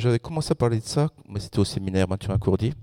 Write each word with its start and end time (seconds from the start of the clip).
j'avais 0.00 0.18
commencé 0.18 0.52
à 0.52 0.54
parler 0.54 0.78
de 0.78 0.84
ça, 0.84 1.08
mais 1.28 1.40
c'était 1.40 1.58
au 1.58 1.64
séminaire 1.64 2.08
Mathieu 2.08 2.36
Courdier, 2.38 2.74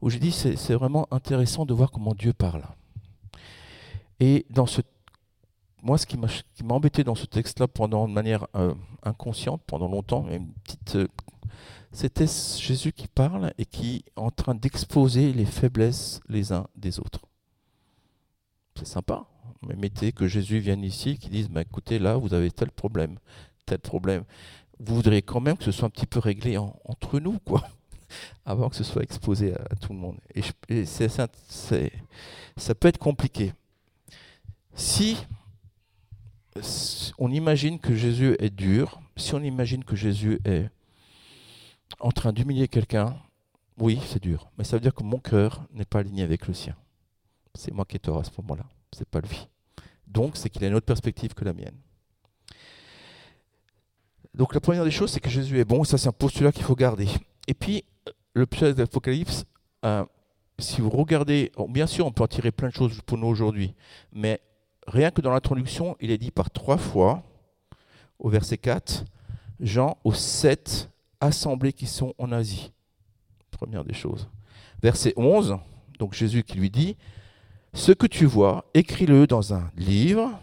où 0.00 0.10
j'ai 0.10 0.18
dit 0.18 0.32
c'est 0.32 0.56
c'est 0.56 0.74
vraiment 0.74 1.06
intéressant 1.10 1.64
de 1.64 1.74
voir 1.74 1.90
comment 1.90 2.14
Dieu 2.14 2.32
parle. 2.32 2.64
Et 4.20 4.46
dans 4.50 4.66
ce, 4.66 4.80
moi, 5.82 5.96
ce 5.96 6.06
qui 6.06 6.16
m'a 6.16 6.74
embêté 6.74 7.04
dans 7.04 7.14
ce 7.14 7.26
texte-là 7.26 7.68
pendant 7.68 8.08
de 8.08 8.12
manière 8.12 8.46
euh, 8.56 8.74
inconsciente, 9.02 9.62
pendant 9.66 9.88
longtemps, 9.88 10.26
euh, 10.28 11.06
c'était 11.92 12.26
Jésus 12.26 12.92
qui 12.92 13.06
parle 13.08 13.52
et 13.58 13.64
qui 13.64 14.04
est 14.06 14.20
en 14.20 14.30
train 14.30 14.54
d'exposer 14.54 15.32
les 15.32 15.46
faiblesses 15.46 16.20
les 16.28 16.52
uns 16.52 16.66
des 16.76 16.98
autres. 16.98 17.20
C'est 18.76 18.86
sympa, 18.86 19.26
mais 19.66 19.74
mettez 19.76 20.12
que 20.12 20.26
Jésus 20.26 20.58
vienne 20.58 20.82
ici, 20.82 21.18
qui 21.18 21.30
dise 21.30 21.48
bah, 21.48 21.62
écoutez, 21.62 21.98
là, 21.98 22.16
vous 22.16 22.34
avez 22.34 22.50
tel 22.50 22.70
problème, 22.70 23.18
tel 23.66 23.78
problème. 23.78 24.24
Vous 24.80 24.94
voudriez 24.94 25.22
quand 25.22 25.40
même 25.40 25.56
que 25.56 25.64
ce 25.64 25.72
soit 25.72 25.86
un 25.86 25.90
petit 25.90 26.06
peu 26.06 26.18
réglé 26.18 26.56
en- 26.56 26.76
entre 26.84 27.18
nous, 27.20 27.38
quoi, 27.40 27.68
avant 28.44 28.68
que 28.68 28.76
ce 28.76 28.84
soit 28.84 29.02
exposé 29.02 29.54
à, 29.54 29.76
tout 29.76 29.92
le 29.92 29.98
monde. 29.98 30.18
Et, 30.34 30.42
ça 30.84 32.74
peut 32.74 32.88
être 32.88 32.98
compliqué. 32.98 33.52
Si 34.74 35.16
on 37.18 37.30
imagine 37.30 37.78
que 37.78 37.94
Jésus 37.94 38.36
est 38.38 38.50
dur, 38.50 39.00
si 39.16 39.34
on 39.34 39.42
imagine 39.42 39.84
que 39.84 39.96
Jésus 39.96 40.40
est 40.44 40.70
en 42.00 42.10
train 42.10 42.32
d'humilier 42.32 42.68
quelqu'un, 42.68 43.16
oui, 43.78 44.00
c'est 44.06 44.22
dur. 44.22 44.50
Mais 44.58 44.64
ça 44.64 44.76
veut 44.76 44.80
dire 44.80 44.94
que 44.94 45.04
mon 45.04 45.18
cœur 45.18 45.62
n'est 45.72 45.84
pas 45.84 46.00
aligné 46.00 46.22
avec 46.22 46.46
le 46.46 46.54
sien. 46.54 46.76
C'est 47.54 47.72
moi 47.72 47.84
qui 47.84 47.96
ai 47.96 47.98
tort 48.00 48.18
à 48.18 48.24
ce 48.24 48.30
moment-là. 48.38 48.64
C'est 48.92 49.08
pas 49.08 49.20
lui. 49.20 49.48
Donc, 50.06 50.36
c'est 50.36 50.50
qu'il 50.50 50.64
a 50.64 50.68
une 50.68 50.74
autre 50.74 50.86
perspective 50.86 51.34
que 51.34 51.44
la 51.44 51.52
mienne. 51.52 51.76
Donc, 54.34 54.54
la 54.54 54.60
première 54.60 54.84
des 54.84 54.90
choses, 54.90 55.10
c'est 55.10 55.20
que 55.20 55.30
Jésus 55.30 55.58
est 55.58 55.64
bon. 55.64 55.84
Ça, 55.84 55.98
c'est 55.98 56.08
un 56.08 56.12
postulat 56.12 56.52
qu'il 56.52 56.64
faut 56.64 56.76
garder. 56.76 57.08
Et 57.46 57.54
puis, 57.54 57.84
le 58.34 58.46
piège 58.46 58.74
de 58.74 58.82
l'Apocalypse, 58.82 59.44
euh, 59.84 60.04
si 60.58 60.80
vous 60.80 60.90
regardez, 60.90 61.52
bien 61.68 61.86
sûr, 61.86 62.06
on 62.06 62.12
peut 62.12 62.22
en 62.22 62.28
tirer 62.28 62.50
plein 62.50 62.68
de 62.68 62.74
choses 62.74 63.00
pour 63.06 63.18
nous 63.18 63.26
aujourd'hui, 63.26 63.74
mais 64.12 64.40
rien 64.86 65.10
que 65.10 65.20
dans 65.20 65.30
l'introduction, 65.30 65.96
il 66.00 66.10
est 66.10 66.18
dit 66.18 66.30
par 66.30 66.50
trois 66.50 66.78
fois, 66.78 67.22
au 68.18 68.28
verset 68.28 68.58
4, 68.58 69.04
Jean 69.60 69.96
aux 70.04 70.12
sept 70.12 70.90
assemblées 71.20 71.72
qui 71.72 71.86
sont 71.86 72.14
en 72.18 72.32
Asie. 72.32 72.72
Première 73.50 73.84
des 73.84 73.94
choses. 73.94 74.28
Verset 74.82 75.12
11, 75.16 75.56
donc 75.98 76.14
Jésus 76.14 76.42
qui 76.42 76.58
lui 76.58 76.70
dit, 76.70 76.96
ce 77.74 77.92
que 77.92 78.06
tu 78.06 78.24
vois, 78.24 78.64
écris-le 78.74 79.26
dans 79.26 79.54
un 79.54 79.70
livre, 79.76 80.38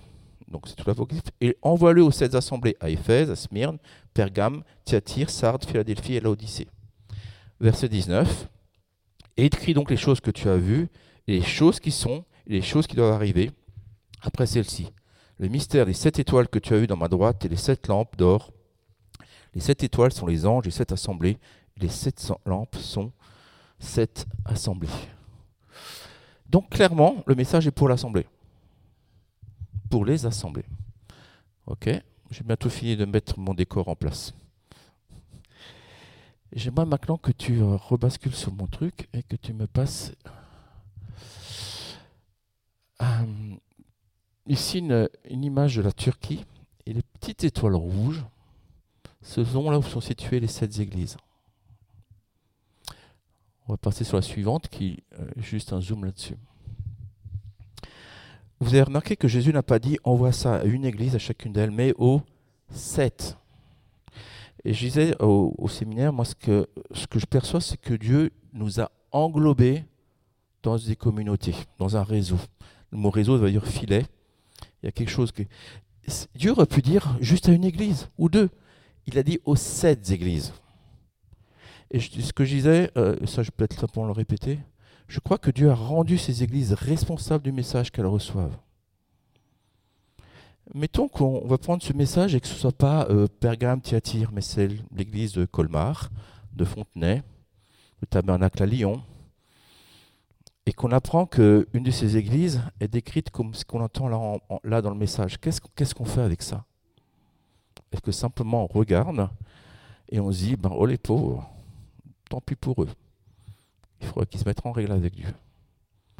donc 0.47 0.67
c'est 0.67 0.75
tout 0.75 1.07
et 1.41 1.57
envoie-le 1.61 2.03
aux 2.03 2.11
sept 2.11 2.35
assemblées 2.35 2.77
à 2.79 2.89
Éphèse, 2.89 3.31
à 3.31 3.35
Smyrne, 3.35 3.77
Pergame, 4.13 4.63
Thyatire, 4.85 5.29
Sardes, 5.29 5.65
Philadelphie 5.65 6.15
et 6.15 6.19
Laodicée. 6.19 6.67
Verset 7.59 7.89
19, 7.89 8.47
et 9.37 9.45
écris 9.45 9.73
donc 9.73 9.89
les 9.89 9.97
choses 9.97 10.19
que 10.19 10.31
tu 10.31 10.47
as 10.49 10.57
vues, 10.57 10.87
et 11.27 11.33
les 11.33 11.41
choses 11.41 11.79
qui 11.79 11.91
sont, 11.91 12.25
et 12.47 12.53
les 12.53 12.61
choses 12.61 12.87
qui 12.87 12.95
doivent 12.95 13.13
arriver 13.13 13.51
après 14.21 14.45
celle-ci. 14.45 14.91
Le 15.37 15.47
mystère 15.47 15.85
des 15.85 15.93
sept 15.93 16.19
étoiles 16.19 16.47
que 16.47 16.59
tu 16.59 16.73
as 16.73 16.77
vues 16.77 16.87
dans 16.87 16.97
ma 16.97 17.07
droite 17.07 17.43
et 17.43 17.49
les 17.49 17.55
sept 17.55 17.87
lampes 17.87 18.15
d'or. 18.15 18.53
Les 19.53 19.61
sept 19.61 19.83
étoiles 19.83 20.13
sont 20.13 20.27
les 20.27 20.45
anges, 20.45 20.65
les 20.65 20.71
sept 20.71 20.91
assemblées, 20.91 21.37
et 21.77 21.81
les 21.81 21.89
sept 21.89 22.31
lampes 22.45 22.75
sont 22.75 23.11
sept 23.79 24.25
assemblées. 24.45 24.87
Donc 26.49 26.69
clairement, 26.69 27.23
le 27.25 27.35
message 27.35 27.67
est 27.67 27.71
pour 27.71 27.89
l'assemblée. 27.89 28.27
Pour 29.89 30.05
les 30.05 30.25
assemblées. 30.25 30.65
Ok 31.67 31.89
J'ai 32.31 32.43
bientôt 32.43 32.69
fini 32.69 32.95
de 32.95 33.05
mettre 33.05 33.39
mon 33.39 33.53
décor 33.53 33.87
en 33.87 33.95
place. 33.95 34.33
J'aimerais 36.53 36.85
maintenant 36.85 37.17
que 37.17 37.31
tu 37.31 37.61
rebascules 37.61 38.35
sur 38.35 38.53
mon 38.53 38.67
truc 38.67 39.09
et 39.13 39.23
que 39.23 39.35
tu 39.35 39.53
me 39.53 39.67
passes 39.67 40.13
euh, 43.01 43.55
ici 44.47 44.79
une, 44.79 45.09
une 45.29 45.43
image 45.43 45.75
de 45.75 45.81
la 45.81 45.91
Turquie 45.91 46.45
et 46.85 46.93
les 46.93 47.01
petites 47.01 47.43
étoiles 47.43 47.75
rouges, 47.75 48.23
ce 49.21 49.43
sont 49.43 49.69
là 49.69 49.79
où 49.79 49.83
sont 49.83 50.01
situées 50.01 50.39
les 50.39 50.47
sept 50.47 50.79
églises. 50.79 51.17
On 53.67 53.73
va 53.73 53.77
passer 53.77 54.03
sur 54.03 54.17
la 54.17 54.21
suivante 54.21 54.67
qui 54.67 55.03
euh, 55.19 55.27
juste 55.37 55.73
un 55.73 55.81
zoom 55.81 56.05
là-dessus. 56.05 56.37
Vous 58.59 58.69
avez 58.69 58.83
remarqué 58.83 59.15
que 59.17 59.27
Jésus 59.27 59.51
n'a 59.51 59.63
pas 59.63 59.79
dit 59.79 59.97
envoie 60.03 60.31
ça 60.31 60.55
à 60.55 60.63
une 60.63 60.85
église, 60.85 61.15
à 61.15 61.19
chacune 61.19 61.51
d'elles, 61.51 61.71
mais 61.71 61.93
aux 61.97 62.21
sept. 62.69 63.37
Et 64.63 64.73
je 64.73 64.85
disais 64.85 65.15
au, 65.21 65.67
séminaire, 65.67 66.13
moi 66.13 66.25
ce 66.25 66.35
que, 66.35 66.67
ce 66.91 67.05
que 67.05 67.19
je 67.19 67.25
perçois, 67.25 67.61
c'est 67.61 67.77
que 67.77 67.93
Dieu 67.93 68.31
nous 68.53 68.79
a 68.79 68.89
englobés 69.11 69.83
dans 70.63 70.77
des 70.77 70.95
communautés, 70.95 71.55
dans 71.77 71.97
un 71.97 72.03
réseau. 72.03 72.39
Le 72.91 72.97
mot 72.97 73.09
réseau 73.09 73.37
veut 73.37 73.51
dire 73.51 73.67
filet. 73.67 74.05
Il 74.81 74.85
y 74.85 74.89
a 74.89 74.91
quelque 74.91 75.11
chose 75.11 75.31
que. 75.31 75.43
Dieu 76.35 76.51
aurait 76.51 76.65
pu 76.65 76.81
dire 76.81 77.17
juste 77.19 77.49
à 77.49 77.51
une 77.51 77.63
église 77.63 78.09
ou 78.17 78.29
deux. 78.29 78.49
Il 79.05 79.17
a 79.17 79.23
dit 79.23 79.39
aux 79.45 79.55
sept 79.55 80.09
églises. 80.09 80.53
Et 81.91 81.99
ce 81.99 82.33
que 82.33 82.45
je 82.45 82.55
disais, 82.55 82.91
euh, 82.97 83.15
ça 83.25 83.43
je 83.43 83.51
peux 83.51 83.63
être 83.63 83.79
simplement 83.79 84.07
le 84.07 84.11
répéter, 84.13 84.59
je 85.07 85.19
crois 85.19 85.37
que 85.37 85.51
Dieu 85.51 85.69
a 85.69 85.75
rendu 85.75 86.17
ces 86.17 86.43
églises 86.43 86.73
responsables 86.73 87.43
du 87.43 87.51
message 87.51 87.91
qu'elles 87.91 88.05
reçoivent. 88.05 88.57
Mettons 90.73 91.07
qu'on 91.07 91.45
va 91.47 91.57
prendre 91.57 91.83
ce 91.83 91.93
message 91.93 92.33
et 92.33 92.41
que 92.41 92.47
ce 92.47 92.55
ne 92.55 92.59
soit 92.59 92.71
pas 92.71 93.07
euh, 93.09 93.27
Pergame, 93.39 93.81
mais 94.31 94.41
c'est 94.41 94.69
l'église 94.95 95.33
de 95.33 95.45
Colmar, 95.45 96.09
de 96.53 96.65
Fontenay, 96.65 97.21
le 98.01 98.07
tabernacle 98.07 98.63
à 98.63 98.65
Lyon, 98.65 99.03
et 100.65 100.73
qu'on 100.73 100.91
apprend 100.91 101.27
qu'une 101.27 101.65
de 101.71 101.91
ces 101.91 102.17
églises 102.17 102.61
est 102.79 102.87
décrite 102.87 103.29
comme 103.29 103.53
ce 103.53 103.63
qu'on 103.63 103.81
entend 103.81 104.07
là, 104.63 104.81
dans 104.81 104.89
le 104.89 104.97
message. 104.97 105.39
Qu'est-ce 105.39 105.61
qu'on 105.61 105.69
qu'est-ce 105.75 105.93
qu'on 105.93 106.05
fait 106.05 106.21
avec 106.21 106.41
ça? 106.41 106.65
Est-ce 107.91 108.01
que 108.01 108.11
simplement 108.11 108.63
on 108.63 108.67
regarde 108.67 109.29
et 110.09 110.19
on 110.19 110.31
se 110.31 110.39
dit, 110.39 110.55
ben, 110.55 110.71
oh 110.75 110.85
les 110.85 110.97
pauvres, 110.97 111.47
tant 112.29 112.41
pis 112.41 112.55
pour 112.55 112.83
eux. 112.83 112.89
Il 114.01 114.07
faudrait 114.07 114.25
qu'ils 114.25 114.39
se 114.39 114.45
mettent 114.45 114.65
en 114.65 114.71
règle 114.71 114.91
avec 114.91 115.15
Dieu. 115.15 115.33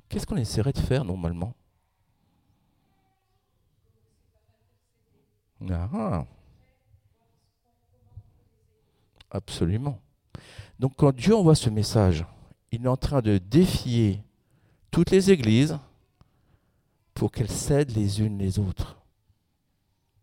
Qu'est-ce 0.09 0.25
qu'on 0.25 0.38
essaierait 0.38 0.74
de 0.74 0.80
faire 0.80 1.03
normalement? 1.03 1.53
Ah, 5.69 5.90
ah. 5.94 6.25
Absolument. 9.31 10.00
Donc 10.80 10.94
quand 10.96 11.16
Dieu 11.16 11.36
envoie 11.36 11.56
ce 11.56 11.69
message, 11.69 12.25
il 12.72 12.86
est 12.86 12.90
en 12.90 12.97
train 12.97 13.22
de 13.22 13.38
défier 13.38 14.24
toutes 14.92 15.12
les 15.12 15.31
églises 15.31 15.78
pour 17.13 17.31
qu'elles 17.31 17.52
cèdent 17.52 17.96
les 17.96 18.22
unes 18.22 18.38
les 18.38 18.59
autres. 18.59 18.97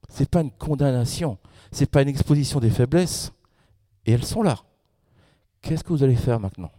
Ce 0.08 0.20
n'est 0.20 0.26
pas 0.26 0.42
une 0.42 0.50
condamnation, 0.50 1.38
ce 1.72 1.80
n'est 1.80 1.86
pas 1.86 2.02
une 2.02 2.08
exposition 2.08 2.60
des 2.60 2.70
faiblesses, 2.70 3.32
et 4.04 4.12
elles 4.12 4.24
sont 4.24 4.42
là. 4.42 4.58
Qu'est-ce 5.62 5.82
que 5.82 5.88
vous 5.88 6.02
allez 6.02 6.16
faire 6.16 6.38
maintenant? 6.38 6.70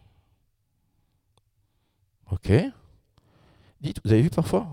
Ok. 2.33 2.51
Dites, 3.79 3.99
vous 4.03 4.11
avez 4.11 4.23
vu 4.23 4.31
parfois 4.31 4.67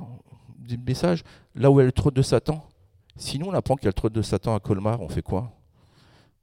des 0.56 0.78
messages 0.78 1.22
là 1.54 1.70
où 1.70 1.78
a 1.78 1.82
le 1.82 1.92
de 2.10 2.22
Satan. 2.22 2.66
Sinon, 3.16 3.48
on 3.50 3.52
apprend 3.52 3.76
qu'il 3.76 3.84
y 3.84 3.88
a 3.88 3.92
le 4.02 4.10
de 4.10 4.22
Satan 4.22 4.54
à 4.54 4.60
Colmar, 4.60 5.02
on 5.02 5.10
fait 5.10 5.20
quoi? 5.20 5.52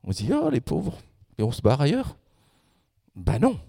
On 0.04 0.12
se 0.12 0.24
dit, 0.24 0.32
ah, 0.32 0.50
les 0.52 0.62
pauvres, 0.62 0.96
et 1.40 1.44
on 1.44 1.52
se 1.52 1.64
barre 1.64 1.82
ailleurs? 1.82 2.18
Ben 3.16 3.40
non. 3.40 3.60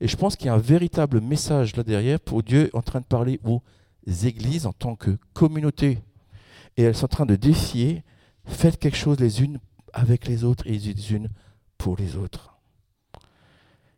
Et 0.00 0.08
je 0.08 0.16
pense 0.16 0.34
qu'il 0.34 0.46
y 0.46 0.48
a 0.48 0.54
un 0.54 0.58
véritable 0.58 1.20
message 1.20 1.76
là 1.76 1.82
derrière 1.82 2.18
pour 2.18 2.42
Dieu 2.42 2.70
en 2.72 2.80
train 2.80 3.00
de 3.00 3.04
parler 3.04 3.38
aux 3.44 3.60
églises 4.06 4.64
en 4.64 4.72
tant 4.72 4.96
que 4.96 5.18
communauté. 5.34 5.98
Et 6.78 6.84
elles 6.84 6.96
sont 6.96 7.04
en 7.04 7.08
train 7.08 7.26
de 7.26 7.36
défier, 7.36 8.02
faites 8.46 8.78
quelque 8.78 8.96
chose 8.96 9.20
les 9.20 9.42
unes 9.42 9.60
avec 9.92 10.26
les 10.26 10.42
autres 10.42 10.66
et 10.66 10.78
les 10.78 11.12
unes 11.12 11.28
pour 11.76 11.96
les 11.96 12.16
autres. 12.16 12.56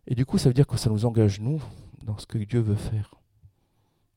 Et 0.09 0.17
du 0.17 0.27
coup, 0.27 0.39
ça 0.39 0.49
veut 0.49 0.55
dire 0.55 0.67
que 0.67 0.77
ça 0.77 0.91
nous 0.91 1.05
engage, 1.05 1.39
nous, 1.39 1.63
dans 2.09 2.17
ce 2.17 2.27
que 2.27 2.39
Dieu 2.39 2.61
veut 2.61 2.75
faire, 2.75 3.15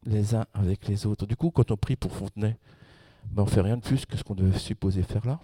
les 0.05 0.33
uns 0.33 0.45
avec 0.53 0.87
les 0.87 1.05
autres. 1.05 1.25
Du 1.25 1.35
coup, 1.35 1.51
quand 1.51 1.71
on 1.71 1.77
prie 1.77 1.97
pour 1.97 2.15
Fontenay, 2.15 2.57
ben 3.25 3.43
on 3.43 3.45
fait 3.45 3.59
rien 3.59 3.75
de 3.75 3.81
plus 3.81 4.05
que 4.05 4.15
ce 4.15 4.23
qu'on 4.23 4.33
devait 4.33 4.57
supposer 4.57 5.03
faire 5.03 5.27
là. 5.27 5.41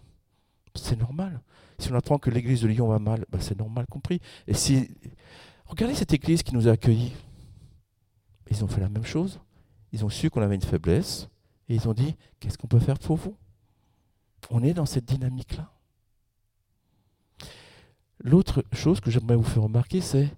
C'est 0.73 0.97
normal. 0.97 1.41
Si 1.77 1.91
on 1.91 1.95
apprend 1.95 2.17
que 2.17 2.29
l'église 2.29 2.61
de 2.61 2.69
Lyon 2.69 2.87
va 2.87 2.99
mal, 2.99 3.25
ben 3.29 3.41
c'est 3.41 3.59
normal 3.59 3.85
compris. 3.87 4.21
Et 4.47 4.53
si 4.53 4.89
regardez 5.65 5.93
cette 5.93 6.13
église 6.13 6.41
qui 6.41 6.55
nous 6.55 6.69
a 6.69 6.71
accueillis, 6.71 7.13
ils 8.49 8.63
ont 8.63 8.67
fait 8.67 8.79
la 8.79 8.89
même 8.89 9.03
chose. 9.03 9.41
Ils 9.91 10.05
ont 10.05 10.09
su 10.09 10.29
qu'on 10.29 10.41
avait 10.41 10.55
une 10.55 10.61
faiblesse 10.61 11.27
et 11.67 11.75
ils 11.75 11.89
ont 11.89 11.93
dit 11.93 12.15
qu'est-ce 12.39 12.57
qu'on 12.57 12.67
peut 12.67 12.79
faire 12.79 12.97
pour 12.97 13.17
vous? 13.17 13.35
On 14.49 14.63
est 14.63 14.73
dans 14.73 14.85
cette 14.85 15.05
dynamique-là. 15.05 15.69
L'autre 18.19 18.63
chose 18.71 19.01
que 19.01 19.11
j'aimerais 19.11 19.35
vous 19.35 19.43
faire 19.43 19.63
remarquer, 19.63 19.99
c'est 19.99 20.33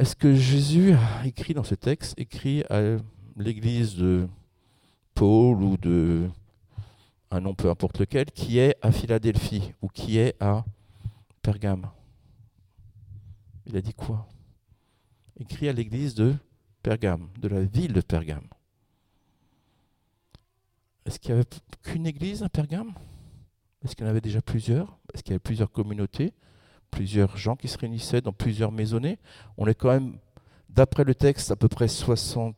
est-ce 0.00 0.16
que 0.16 0.34
Jésus 0.34 0.94
a 0.94 1.26
écrit 1.26 1.52
dans 1.52 1.62
ce 1.62 1.74
texte, 1.74 2.18
écrit 2.18 2.64
à 2.70 2.96
l'église 3.36 3.96
de 3.96 4.26
Paul 5.12 5.62
ou 5.62 5.76
de 5.76 6.26
un 7.30 7.40
nom 7.40 7.54
peu 7.54 7.68
importe 7.68 7.98
lequel, 7.98 8.24
qui 8.24 8.58
est 8.58 8.76
à 8.80 8.92
Philadelphie 8.92 9.74
ou 9.82 9.88
qui 9.88 10.16
est 10.16 10.34
à 10.40 10.64
Pergame? 11.42 11.90
Il 13.66 13.76
a 13.76 13.82
dit 13.82 13.92
quoi? 13.92 14.26
Écrit 15.38 15.68
à 15.68 15.74
l'église 15.74 16.14
de 16.14 16.34
Pergame, 16.82 17.28
de 17.38 17.48
la 17.48 17.62
ville 17.62 17.92
de 17.92 18.00
Pergame. 18.00 18.48
Est-ce 21.04 21.18
qu'il 21.18 21.34
n'y 21.34 21.40
avait 21.40 21.48
qu'une 21.82 22.06
église 22.06 22.42
à 22.42 22.48
Pergame? 22.48 22.94
Est-ce 23.84 23.94
qu'il 23.94 24.06
y 24.06 24.08
en 24.08 24.10
avait 24.10 24.22
déjà 24.22 24.40
plusieurs? 24.40 24.98
Est-ce 25.12 25.22
qu'il 25.22 25.32
y 25.32 25.34
avait 25.34 25.40
plusieurs 25.40 25.70
communautés? 25.70 26.32
Plusieurs 26.90 27.36
gens 27.36 27.56
qui 27.56 27.68
se 27.68 27.78
réunissaient 27.78 28.20
dans 28.20 28.32
plusieurs 28.32 28.72
maisonnées 28.72 29.18
On 29.56 29.66
est 29.66 29.74
quand 29.74 29.90
même, 29.90 30.18
d'après 30.68 31.04
le 31.04 31.14
texte, 31.14 31.50
à 31.50 31.56
peu 31.56 31.68
près 31.68 31.88
60, 31.88 32.56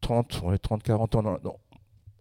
30, 0.00 0.42
30 0.62 0.82
40 0.82 1.14
ans. 1.16 1.38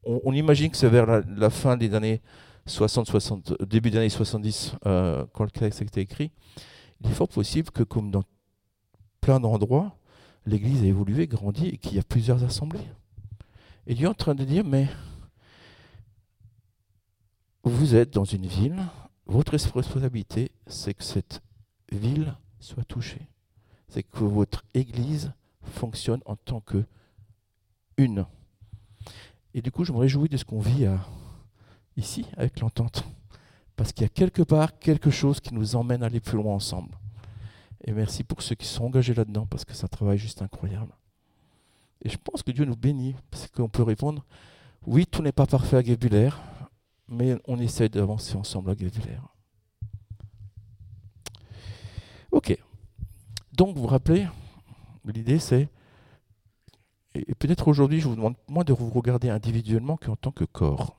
On, 0.03 0.33
imagine 0.33 0.69
que 0.69 0.77
c'est 0.77 0.89
vers 0.89 1.05
la, 1.05 1.49
fin 1.49 1.77
des 1.77 1.93
années 1.93 2.21
60, 2.67 3.07
60 3.07 3.63
début 3.63 3.91
des 3.91 3.97
années 3.97 4.09
70, 4.09 4.75
euh, 4.85 5.25
quand 5.33 5.43
le 5.43 5.51
texte 5.51 5.81
a 5.81 5.85
été 5.85 6.01
écrit. 6.01 6.31
Il 7.01 7.09
est 7.09 7.13
fort 7.13 7.27
possible 7.27 7.71
que, 7.71 7.83
comme 7.83 8.11
dans 8.11 8.23
plein 9.21 9.39
d'endroits, 9.39 9.95
l'Église 10.45 10.83
a 10.83 10.85
évolué, 10.85 11.27
grandi 11.27 11.67
et 11.67 11.77
qu'il 11.77 11.95
y 11.95 11.99
a 11.99 12.03
plusieurs 12.03 12.43
assemblées. 12.43 12.87
Et 13.87 13.95
Dieu 13.95 14.05
est 14.05 14.09
en 14.09 14.13
train 14.13 14.35
de 14.35 14.43
dire, 14.43 14.63
mais 14.63 14.87
vous 17.63 17.95
êtes 17.95 18.11
dans 18.11 18.25
une 18.25 18.45
ville, 18.45 18.77
votre 19.25 19.53
responsabilité, 19.53 20.51
c'est 20.67 20.93
que 20.93 21.03
cette 21.03 21.41
ville 21.91 22.35
soit 22.59 22.83
touchée. 22.83 23.27
C'est 23.87 24.03
que 24.03 24.23
votre 24.23 24.63
Église 24.73 25.31
fonctionne 25.61 26.21
en 26.25 26.35
tant 26.35 26.61
que 26.61 26.85
une. 27.97 28.25
Et 29.53 29.61
du 29.61 29.71
coup, 29.71 29.83
je 29.83 29.93
me 29.93 29.97
réjouis 29.97 30.29
de 30.29 30.37
ce 30.37 30.45
qu'on 30.45 30.59
vit 30.59 30.87
ici 31.97 32.25
avec 32.37 32.59
l'entente. 32.59 33.05
Parce 33.75 33.91
qu'il 33.91 34.03
y 34.03 34.05
a 34.05 34.09
quelque 34.09 34.41
part 34.41 34.77
quelque 34.79 35.09
chose 35.09 35.39
qui 35.39 35.53
nous 35.53 35.75
emmène 35.75 36.03
à 36.03 36.07
aller 36.07 36.19
plus 36.19 36.37
loin 36.37 36.55
ensemble. 36.55 36.97
Et 37.85 37.91
merci 37.91 38.23
pour 38.23 38.41
ceux 38.41 38.55
qui 38.55 38.65
sont 38.65 38.85
engagés 38.85 39.13
là-dedans, 39.13 39.45
parce 39.45 39.65
que 39.65 39.73
c'est 39.73 39.85
un 39.85 39.89
travail 39.89 40.17
juste 40.17 40.41
incroyable. 40.41 40.93
Et 42.01 42.09
je 42.09 42.17
pense 42.17 42.41
que 42.41 42.51
Dieu 42.51 42.65
nous 42.65 42.75
bénit, 42.75 43.15
parce 43.31 43.47
qu'on 43.47 43.69
peut 43.69 43.83
répondre, 43.83 44.23
oui, 44.85 45.05
tout 45.05 45.21
n'est 45.21 45.31
pas 45.31 45.45
parfait 45.45 45.77
à 45.77 45.83
Guébulaire, 45.83 46.41
mais 47.07 47.37
on 47.45 47.59
essaie 47.59 47.89
d'avancer 47.89 48.35
ensemble 48.35 48.71
à 48.71 48.75
Guébulaire. 48.75 49.27
Ok. 52.31 52.57
Donc, 53.53 53.75
vous 53.75 53.83
vous 53.83 53.87
rappelez, 53.87 54.27
l'idée 55.05 55.39
c'est, 55.39 55.69
et 57.15 57.33
peut-être 57.35 57.69
aujourd'hui, 57.69 58.01
je 58.01 58.09
vous 58.09 58.15
demande 58.15 58.35
moins 58.49 58.65
de 58.65 58.73
vous 58.73 58.89
regarder 58.89 59.29
individuellement 59.29 59.95
qu'en 59.95 60.17
tant 60.17 60.31
que 60.31 60.43
corps. 60.43 60.97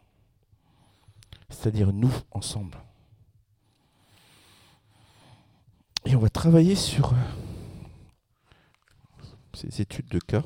C'est-à-dire 1.50 1.93
nous 1.93 2.12
ensemble. 2.31 2.79
Et 6.06 6.17
on 6.17 6.20
va 6.20 6.31
travailler 6.31 6.75
sur 6.75 7.12
euh, 7.12 7.17
ces 9.52 9.82
études 9.82 10.09
de 10.09 10.19
cas. 10.19 10.43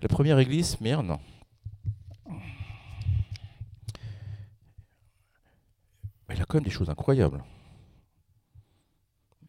La 0.00 0.08
première 0.08 0.38
église, 0.38 0.80
Myrne, 0.80 1.18
elle 6.34 6.42
a 6.42 6.44
quand 6.46 6.56
même 6.56 6.64
des 6.64 6.70
choses 6.70 6.90
incroyables. 6.90 7.44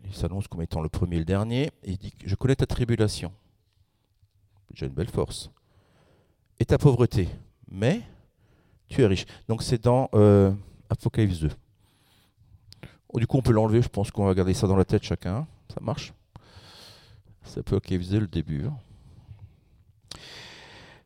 Il 0.06 0.14
s'annonce 0.14 0.48
comme 0.48 0.62
étant 0.62 0.82
le 0.82 0.90
premier 0.90 1.16
et 1.16 1.20
le 1.20 1.26
dernier, 1.26 1.72
il 1.84 1.98
dit 1.98 2.14
Je 2.24 2.36
connais 2.36 2.56
ta 2.56 2.68
tribulation. 2.68 3.32
J'ai 4.74 4.86
une 4.86 4.94
belle 4.94 5.10
force. 5.10 5.50
Et 6.60 6.66
ta 6.66 6.78
pauvreté. 6.78 7.28
Mais 7.68 8.02
tu 8.88 9.02
es 9.02 9.08
riche. 9.08 9.26
Donc 9.48 9.64
c'est 9.64 9.84
dans 9.84 10.10
euh, 10.14 10.52
Apocalypse 10.90 11.40
2. 11.40 11.50
Du 13.16 13.28
coup, 13.28 13.38
on 13.38 13.42
peut 13.42 13.54
l'enlever. 13.54 13.82
Je 13.82 13.88
pense 13.88 14.12
qu'on 14.12 14.26
va 14.26 14.36
garder 14.36 14.54
ça 14.54 14.68
dans 14.68 14.76
la 14.76 14.86
tête 14.86 15.04
chacun. 15.04 15.48
Ça 15.74 15.80
marche 15.82 16.14
Ça 17.44 17.64
peut 17.64 17.80
faisait 17.84 18.20
le 18.20 18.28
début. 18.28 18.66
Hein. 18.66 18.78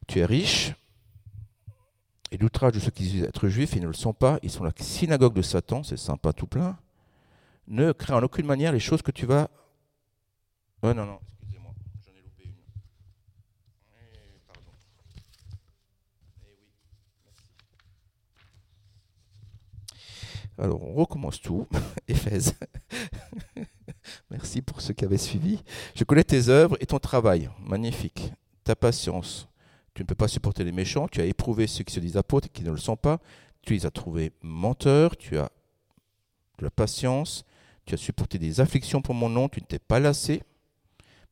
Tu 0.08 0.20
es 0.20 0.26
riche. 0.26 0.74
Et 2.32 2.38
l'outrage 2.38 2.74
de 2.74 2.80
ceux 2.80 2.92
qui 2.92 3.04
disent 3.04 3.24
être 3.24 3.48
juifs, 3.48 3.74
ils 3.76 3.82
ne 3.82 3.88
le 3.88 3.94
sont 3.94 4.14
pas. 4.14 4.40
Ils 4.44 4.52
sont 4.52 4.64
la 4.64 4.72
synagogue 4.76 5.34
de 5.34 5.42
Satan. 5.42 5.84
C'est 5.84 5.98
sympa 5.98 6.34
tout 6.34 6.48
plein. 6.48 6.78
Ne 7.68 7.92
crée 7.92 8.14
en 8.14 8.24
aucune 8.24 8.46
manière 8.46 8.72
les 8.72 8.80
choses 8.80 9.02
que 9.02 9.12
tu 9.12 9.26
vas. 9.26 9.50
Oh 10.82 10.94
non, 10.94 11.06
non. 11.06 11.20
Alors, 20.60 20.84
on 20.84 20.94
recommence 20.94 21.42
tout. 21.42 21.68
Éphèse. 22.08 22.54
Merci 24.30 24.62
pour 24.62 24.82
ceux 24.82 24.94
qui 24.94 25.06
avaient 25.06 25.18
suivi. 25.18 25.64
Je 25.96 26.04
connais 26.04 26.24
tes 26.24 26.50
œuvres 26.50 26.78
et 26.82 26.86
ton 26.86 27.00
travail. 27.00 27.50
Magnifique. 27.60 28.34
Ta 28.66 28.76
patience. 28.76 29.49
Tu 30.00 30.04
ne 30.04 30.08
peux 30.08 30.16
pas 30.16 30.30
supporter 30.30 30.64
les 30.64 30.72
méchants. 30.72 31.10
Tu 31.10 31.20
as 31.20 31.26
éprouvé 31.26 31.68
ceux 31.68 31.84
qui 31.84 31.94
se 31.94 32.00
disent 32.00 32.16
apôtres 32.16 32.48
et 32.48 32.50
qui 32.50 32.64
ne 32.64 32.72
le 32.72 32.78
sont 32.78 32.96
pas. 32.96 33.20
Tu 33.62 33.74
les 33.74 33.86
as 33.86 33.92
trouvés 33.92 34.32
menteurs. 34.42 35.18
Tu 35.18 35.38
as 35.38 35.52
de 36.58 36.64
la 36.64 36.72
patience. 36.72 37.44
Tu 37.86 37.96
as 37.96 37.98
supporté 37.98 38.40
des 38.40 38.62
afflictions 38.62 39.02
pour 39.02 39.14
mon 39.14 39.28
nom. 39.28 39.50
Tu 39.50 39.60
ne 39.60 39.66
t'es 39.66 39.78
pas 39.78 40.00
lassé. 40.00 40.42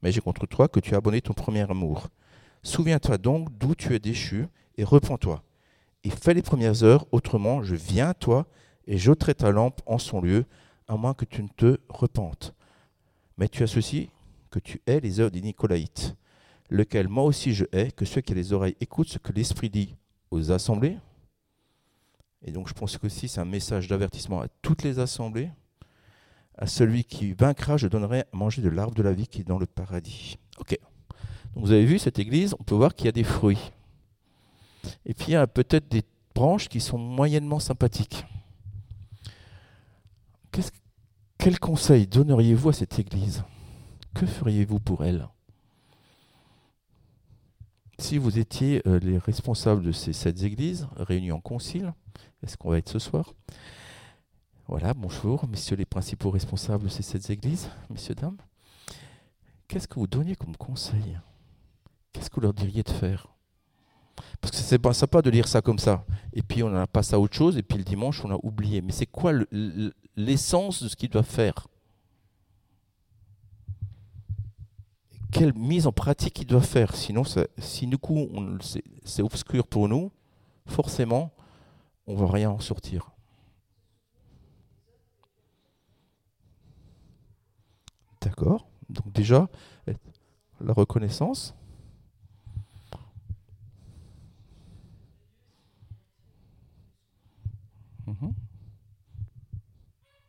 Mais 0.03 0.11
j'ai 0.11 0.19
contre 0.19 0.45
toi 0.47 0.67
que 0.67 0.81
tu 0.81 0.95
as 0.95 0.97
abonné 0.97 1.21
ton 1.21 1.31
premier 1.31 1.61
amour. 1.71 2.09
Souviens-toi 2.61 3.17
donc 3.17 3.57
d'où 3.57 3.73
tu 3.73 3.95
es 3.95 3.99
déchu 3.99 4.47
et 4.75 4.83
reprends-toi. 4.83 5.43
Et 6.03 6.09
fais 6.09 6.33
les 6.33 6.41
premières 6.41 6.83
heures. 6.83 7.05
Autrement, 7.13 7.63
je 7.63 7.75
viens 7.75 8.09
à 8.09 8.13
toi 8.15 8.47
et 8.85 8.97
j'ôterai 8.97 9.33
ta 9.33 9.49
lampe 9.49 9.79
en 9.85 9.97
son 9.97 10.19
lieu, 10.19 10.43
à 10.89 10.97
moins 10.97 11.13
que 11.13 11.23
tu 11.23 11.41
ne 11.41 11.47
te 11.47 11.77
repentes. 11.87 12.53
Mais 13.37 13.47
tu 13.47 13.63
as 13.63 13.67
ceci, 13.67 14.09
que 14.51 14.59
tu 14.59 14.81
hais 14.87 14.99
les 14.99 15.21
œuvres 15.21 15.31
des 15.31 15.41
Nicolaïtes, 15.41 16.17
lequel 16.69 17.07
moi 17.07 17.23
aussi 17.23 17.53
je 17.53 17.65
hais, 17.71 17.91
que 17.91 18.05
ceux 18.05 18.21
qui 18.21 18.33
ont 18.33 18.35
les 18.35 18.53
oreilles 18.53 18.75
écoutent 18.79 19.09
ce 19.09 19.17
que 19.17 19.31
l'Esprit 19.31 19.69
dit 19.69 19.95
aux 20.31 20.51
assemblées. 20.51 20.97
Et 22.43 22.51
donc 22.51 22.67
je 22.67 22.73
pense 22.73 22.97
que 22.97 23.09
c'est 23.09 23.39
un 23.39 23.45
message 23.45 23.87
d'avertissement 23.87 24.41
à 24.41 24.47
toutes 24.61 24.83
les 24.83 24.99
assemblées. 24.99 25.49
À 26.57 26.67
celui 26.67 27.03
qui 27.03 27.33
vaincra, 27.33 27.77
je 27.77 27.87
donnerai 27.87 28.21
à 28.21 28.27
manger 28.33 28.61
de 28.61 28.69
l'arbre 28.69 28.95
de 28.95 29.03
la 29.03 29.13
vie 29.13 29.27
qui 29.27 29.41
est 29.41 29.47
dans 29.47 29.59
le 29.59 29.65
paradis. 29.65 30.37
Ok. 30.57 30.77
Donc 31.53 31.65
vous 31.65 31.71
avez 31.71 31.85
vu 31.85 31.99
cette 31.99 32.19
église, 32.19 32.55
on 32.59 32.63
peut 32.63 32.75
voir 32.75 32.95
qu'il 32.95 33.05
y 33.05 33.09
a 33.09 33.13
des 33.13 33.23
fruits. 33.23 33.71
Et 35.05 35.13
puis 35.13 35.27
il 35.29 35.31
y 35.31 35.35
a 35.35 35.47
peut-être 35.47 35.87
des 35.89 36.03
branches 36.33 36.67
qui 36.67 36.79
sont 36.79 36.97
moyennement 36.97 37.59
sympathiques 37.59 38.25
quel 41.37 41.59
conseil 41.59 42.07
donneriez-vous 42.07 42.69
à 42.69 42.73
cette 42.73 42.99
Église? 42.99 43.43
Que 44.13 44.25
feriez-vous 44.25 44.79
pour 44.79 45.05
elle? 45.05 45.27
Si 47.99 48.19
vous 48.19 48.37
étiez 48.37 48.83
euh, 48.87 48.99
les 48.99 49.17
responsables 49.17 49.81
de 49.81 49.91
ces 49.91 50.13
sept 50.13 50.43
églises 50.43 50.87
réunies 50.97 51.31
en 51.31 51.39
concile, 51.39 51.93
est-ce 52.43 52.55
qu'on 52.55 52.69
va 52.69 52.77
être 52.77 52.89
ce 52.89 52.99
soir? 52.99 53.33
Voilà, 54.67 54.93
bonjour, 54.93 55.47
messieurs 55.47 55.75
les 55.75 55.85
principaux 55.85 56.29
responsables 56.29 56.83
de 56.83 56.89
ces 56.89 57.01
sept 57.01 57.27
églises, 57.31 57.69
messieurs, 57.89 58.13
dames. 58.13 58.37
Qu'est-ce 59.67 59.87
que 59.87 59.99
vous 59.99 60.05
donniez 60.05 60.35
comme 60.35 60.55
conseil? 60.55 61.17
Qu'est-ce 62.13 62.29
que 62.29 62.35
vous 62.35 62.41
leur 62.41 62.53
diriez 62.53 62.83
de 62.83 62.91
faire? 62.91 63.29
Parce 64.41 64.51
que 64.51 64.57
c'est 64.57 64.77
pas 64.77 64.93
sympa 64.93 65.23
de 65.23 65.31
lire 65.31 65.47
ça 65.47 65.61
comme 65.61 65.79
ça. 65.79 66.05
Et 66.33 66.43
puis 66.43 66.61
on 66.61 66.75
a 66.75 66.85
passé 66.85 67.15
à 67.15 67.19
autre 67.19 67.35
chose, 67.35 67.57
et 67.57 67.63
puis 67.63 67.79
le 67.79 67.83
dimanche 67.83 68.23
on 68.23 68.29
a 68.29 68.37
oublié. 68.43 68.81
Mais 68.81 68.91
c'est 68.91 69.07
quoi 69.07 69.33
l'essence 70.15 70.83
de 70.83 70.87
ce 70.87 70.95
qu'il 70.95 71.09
doit 71.09 71.23
faire? 71.23 71.67
Quelle 75.31 75.53
mise 75.53 75.87
en 75.87 75.91
pratique 75.91 76.39
il 76.41 76.47
doit 76.47 76.61
faire 76.61 76.95
Sinon, 76.95 77.23
si 77.57 77.87
du 77.87 77.97
coup 77.97 78.27
c'est 79.03 79.21
obscur 79.21 79.67
pour 79.67 79.87
nous, 79.87 80.11
forcément, 80.65 81.31
on 82.07 82.13
ne 82.13 82.19
va 82.19 82.27
rien 82.31 82.49
en 82.49 82.59
sortir. 82.59 83.11
D'accord 88.21 88.67
Donc 88.89 89.11
déjà, 89.11 89.47
la 90.61 90.73
reconnaissance. 90.73 91.53
Mhm. 98.07 98.33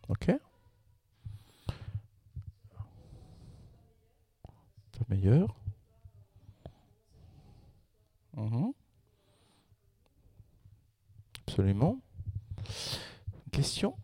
Ok. 0.09 0.31
Meilleur. 5.09 5.55
Mhm. 8.37 8.73
Absolument. 11.47 11.99
Question. 13.51 13.97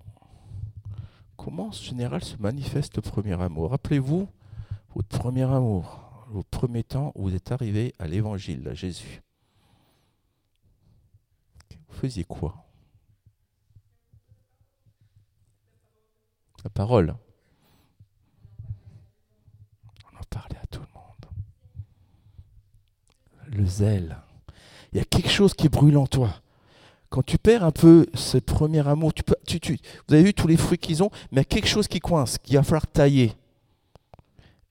Comment 1.37 1.69
en 1.69 1.73
général 1.73 2.25
se 2.25 2.37
manifeste 2.37 2.97
le 2.97 3.03
premier 3.03 3.41
amour? 3.41 3.71
Rappelez-vous 3.71 4.29
votre 4.95 5.09
premier 5.09 5.43
amour, 5.43 6.27
vos 6.29 6.43
premiers 6.43 6.85
temps 6.85 7.13
où 7.15 7.25
vous 7.25 7.35
êtes 7.35 7.53
arrivé 7.53 7.95
à 7.99 8.07
l'évangile, 8.07 8.67
à 8.69 8.75
Jésus. 8.75 9.23
Vous 11.89 11.95
faisiez 11.95 12.25
quoi? 12.25 12.65
La 16.65 16.71
parole. 16.71 17.15
On 20.13 20.17
en 20.17 20.23
parlait 20.31 20.57
à. 20.57 20.74
Le 23.55 23.67
zèle. 23.67 24.17
Il 24.93 24.99
y 24.99 25.01
a 25.01 25.05
quelque 25.05 25.31
chose 25.31 25.55
qui 25.55 25.69
brûle 25.69 25.97
en 25.97 26.07
toi. 26.07 26.31
Quand 27.09 27.23
tu 27.23 27.39
perds 27.39 27.63
un 27.63 27.71
peu 27.71 28.07
ce 28.15 28.39
premier 28.39 28.87
amour, 28.89 29.15
tu 29.15 29.23
peux, 29.23 29.37
tu, 29.47 29.61
vous 30.09 30.15
avez 30.15 30.25
vu 30.25 30.35
tous 30.35 30.49
les 30.49 30.57
fruits 30.57 30.79
qu'ils 30.79 31.05
ont, 31.05 31.11
mais 31.31 31.37
il 31.37 31.39
y 31.39 31.41
a 31.41 31.45
quelque 31.45 31.69
chose 31.69 31.87
qui 31.87 32.01
coince, 32.01 32.39
qu'il 32.39 32.57
va 32.57 32.65
falloir 32.65 32.89
tailler. 32.89 33.33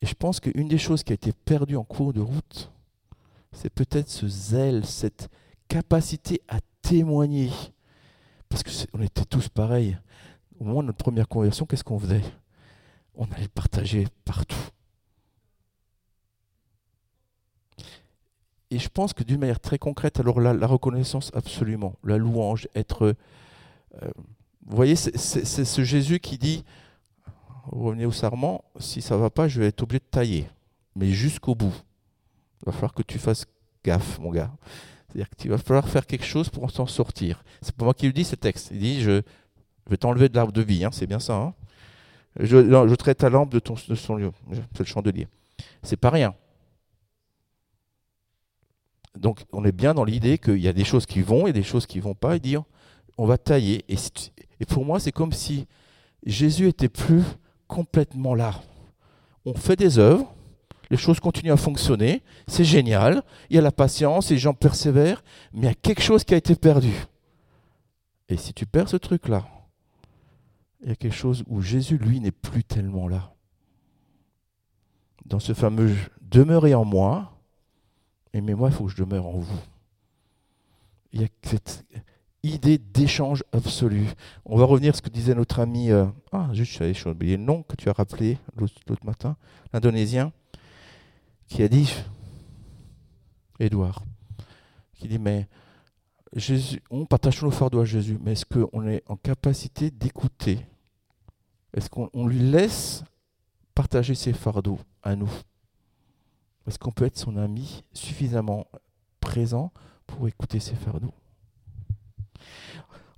Et 0.02 0.06
je 0.06 0.14
pense 0.14 0.42
qu'une 0.42 0.68
des 0.68 0.78
choses 0.78 1.04
qui 1.04 1.14
a 1.14 1.16
été 1.16 1.32
perdue 1.32 1.78
en 1.78 1.86
cours 1.86 2.12
de 2.12 2.20
route, 2.20 2.70
c'est 3.54 3.70
peut-être 3.70 4.10
ce 4.10 4.28
zèle, 4.28 4.86
cette 4.86 5.30
capacité 5.70 6.42
à 6.50 6.60
témoigner. 6.82 7.52
Parce 8.50 8.64
qu'on 8.64 9.02
était 9.02 9.24
tous 9.24 9.48
pareils. 9.48 9.98
Au 10.60 10.66
moment 10.66 10.82
de 10.82 10.88
notre 10.88 10.98
première 10.98 11.30
conversion, 11.30 11.66
qu'est-ce 11.66 11.86
qu'on 11.86 12.00
faisait? 12.00 12.24
On 13.16 13.26
allait 13.32 13.48
partager 13.48 14.08
partout. 14.26 14.58
Et 18.74 18.80
je 18.80 18.90
pense 18.90 19.14
que 19.14 19.24
d'une 19.24 19.40
manière 19.40 19.60
très 19.60 19.78
concrète, 19.78 20.20
alors 20.20 20.42
la 20.42 20.66
reconnaissance, 20.66 21.30
absolument. 21.36 21.94
La 22.04 22.18
louange, 22.18 22.68
être... 22.74 23.16
Euh, 24.02 24.08
vous 24.66 24.76
voyez, 24.76 24.96
c'est 24.96 25.16
ce 25.46 25.84
Jésus 25.84 26.20
qui 26.20 26.40
dit, 26.40 26.64
revenez 27.68 28.08
au 28.08 28.12
sarment, 28.12 28.64
si 28.80 29.04
ça 29.04 29.16
ne 29.16 29.20
va 29.20 29.30
pas, 29.30 29.48
je 29.48 29.60
vais 29.60 29.68
être 29.68 29.84
obligé 29.84 30.00
de 30.00 30.06
tailler. 30.10 30.48
Mais 30.96 31.12
jusqu'au 31.12 31.54
bout. 31.54 31.76
Il 32.62 32.66
va 32.66 32.72
falloir 32.72 32.96
que 32.96 33.04
tu 33.04 33.20
fasses 33.20 33.46
gaffe, 33.84 34.18
mon 34.18 34.32
gars. 34.32 34.52
C'est-à-dire 35.08 35.30
qu'il 35.38 35.52
va 35.52 35.60
falloir 35.60 35.88
faire 35.88 36.08
quelque 36.08 36.26
chose 36.26 36.50
pour 36.50 36.72
s'en 36.72 36.88
sortir. 36.88 37.44
C'est 37.62 37.76
pour 37.76 37.86
moi 37.86 37.94
qui 37.94 38.08
lui 38.08 38.14
dis 38.14 38.24
ce 38.24 38.36
texte. 38.36 38.70
Il 38.72 38.80
dit, 38.80 39.02
je, 39.04 39.22
vais 39.88 39.98
t'enlever 39.98 40.30
de 40.30 40.36
l'arbre 40.36 40.52
de 40.52 40.64
vie, 40.64 40.84
hein, 40.84 40.90
c'est 40.92 41.06
bien 41.06 41.20
ça. 41.20 41.36
Hein 41.36 41.54
je, 42.40 42.58
je 42.88 42.96
traite 42.96 43.20
ta 43.20 43.30
lampe 43.30 43.52
de, 43.52 43.60
ton, 43.60 43.76
de 43.88 43.94
son 43.94 44.16
lieu. 44.16 44.32
C'est 44.72 44.80
le 44.80 44.86
chandelier. 44.86 45.28
C'est 45.84 45.98
pas 45.98 46.10
rien. 46.10 46.34
Donc 49.18 49.44
on 49.52 49.64
est 49.64 49.72
bien 49.72 49.94
dans 49.94 50.04
l'idée 50.04 50.38
qu'il 50.38 50.60
y 50.60 50.68
a 50.68 50.74
des 50.74 50.84
choses 50.84 51.06
qui 51.06 51.22
vont 51.22 51.48
et 51.48 51.54
des 51.54 51.64
choses 51.64 51.86
qui 51.86 52.00
vont 52.00 52.16
pas, 52.16 52.36
et 52.36 52.40
dire 52.40 52.64
on 53.18 53.26
va 53.26 53.38
tailler. 53.38 53.84
Et, 53.90 53.98
et 54.60 54.66
pour 54.66 54.86
moi, 54.86 55.00
c'est 55.00 55.12
comme 55.12 55.34
si 55.34 55.68
Jésus 56.26 56.68
était 56.68 56.90
plus 56.90 57.24
complètement 57.68 58.36
là. 58.36 58.62
On 59.46 59.54
fait 59.54 59.76
des 59.76 60.00
œuvres, 60.00 60.34
les 60.90 60.98
choses 60.98 61.20
continuent 61.20 61.52
à 61.52 61.58
fonctionner, 61.58 62.24
c'est 62.48 62.64
génial, 62.64 63.24
il 63.50 63.56
y 63.56 63.60
a 63.60 63.62
la 63.62 63.72
patience, 63.72 64.30
les 64.30 64.38
gens 64.38 64.54
persévèrent, 64.54 65.24
mais 65.52 65.62
il 65.62 65.66
y 65.66 65.72
a 65.72 65.76
quelque 65.76 66.02
chose 66.02 66.24
qui 66.24 66.34
a 66.34 66.38
été 66.38 66.56
perdu. 66.56 66.94
Et 68.30 68.38
si 68.38 68.54
tu 68.54 68.66
perds 68.66 68.90
ce 68.90 68.98
truc-là, 68.98 69.46
il 70.82 70.90
y 70.90 70.92
a 70.92 70.96
quelque 70.96 71.16
chose 71.16 71.44
où 71.48 71.62
Jésus, 71.62 71.98
lui, 71.98 72.20
n'est 72.20 72.32
plus 72.32 72.64
tellement 72.64 73.08
là. 73.08 73.34
Dans 75.26 75.40
ce 75.40 75.54
fameux 75.54 75.96
demeurez 76.22 76.74
en 76.74 76.86
moi, 76.86 77.33
mais 78.42 78.54
moi, 78.54 78.70
il 78.70 78.76
faut 78.76 78.86
que 78.86 78.92
je 78.92 78.98
demeure 78.98 79.28
en 79.28 79.38
vous. 79.38 79.60
Il 81.12 81.22
y 81.22 81.24
a 81.24 81.28
cette 81.44 81.86
idée 82.44 82.78
d'échange 82.78 83.44
absolu. 83.54 84.08
On 84.46 84.58
va 84.58 84.66
revenir 84.66 84.94
à 84.94 84.98
ce 84.98 85.02
que 85.02 85.10
disait 85.10 85.36
notre 85.36 85.60
ami, 85.60 85.92
euh, 85.92 86.06
ah, 86.32 86.50
juste, 86.52 86.94
j'ai 86.94 87.10
oublié 87.10 87.38
le 87.38 87.44
nom 87.44 87.64
que 87.64 87.76
tu 87.76 87.90
as 87.90 87.94
rappelé 87.94 88.38
l'autre 88.58 89.06
matin, 89.06 89.38
l'Indonésien, 89.72 90.32
qui 91.48 91.64
a 91.64 91.68
dit, 91.68 91.94
Édouard, 93.60 94.04
qui 94.96 95.08
dit, 95.08 95.20
mais 95.20 95.48
Jésus, 96.36 96.82
on 96.90 97.06
partage 97.06 97.42
nos 97.44 97.52
fardeaux 97.52 97.82
à 97.82 97.86
Jésus, 97.86 98.18
mais 98.22 98.32
est-ce 98.32 98.46
qu'on 98.46 98.88
est 98.88 99.04
en 99.08 99.16
capacité 99.16 99.92
d'écouter? 99.92 100.60
Est-ce 101.74 101.90
qu'on 101.90 102.28
lui 102.28 102.40
laisse 102.40 103.04
partager 103.76 104.16
ses 104.16 104.34
fardeaux 104.34 104.80
à 105.02 105.16
nous? 105.16 105.32
Est-ce 106.68 106.80
qu'on 106.80 106.92
peut 106.92 107.06
être 107.06 107.18
son 107.18 107.38
ami 107.38 107.84
suffisamment 107.94 108.68
présent 109.20 109.72
pour 110.08 110.28
écouter 110.28 110.60
ses 110.60 110.76
fardeaux 110.76 111.14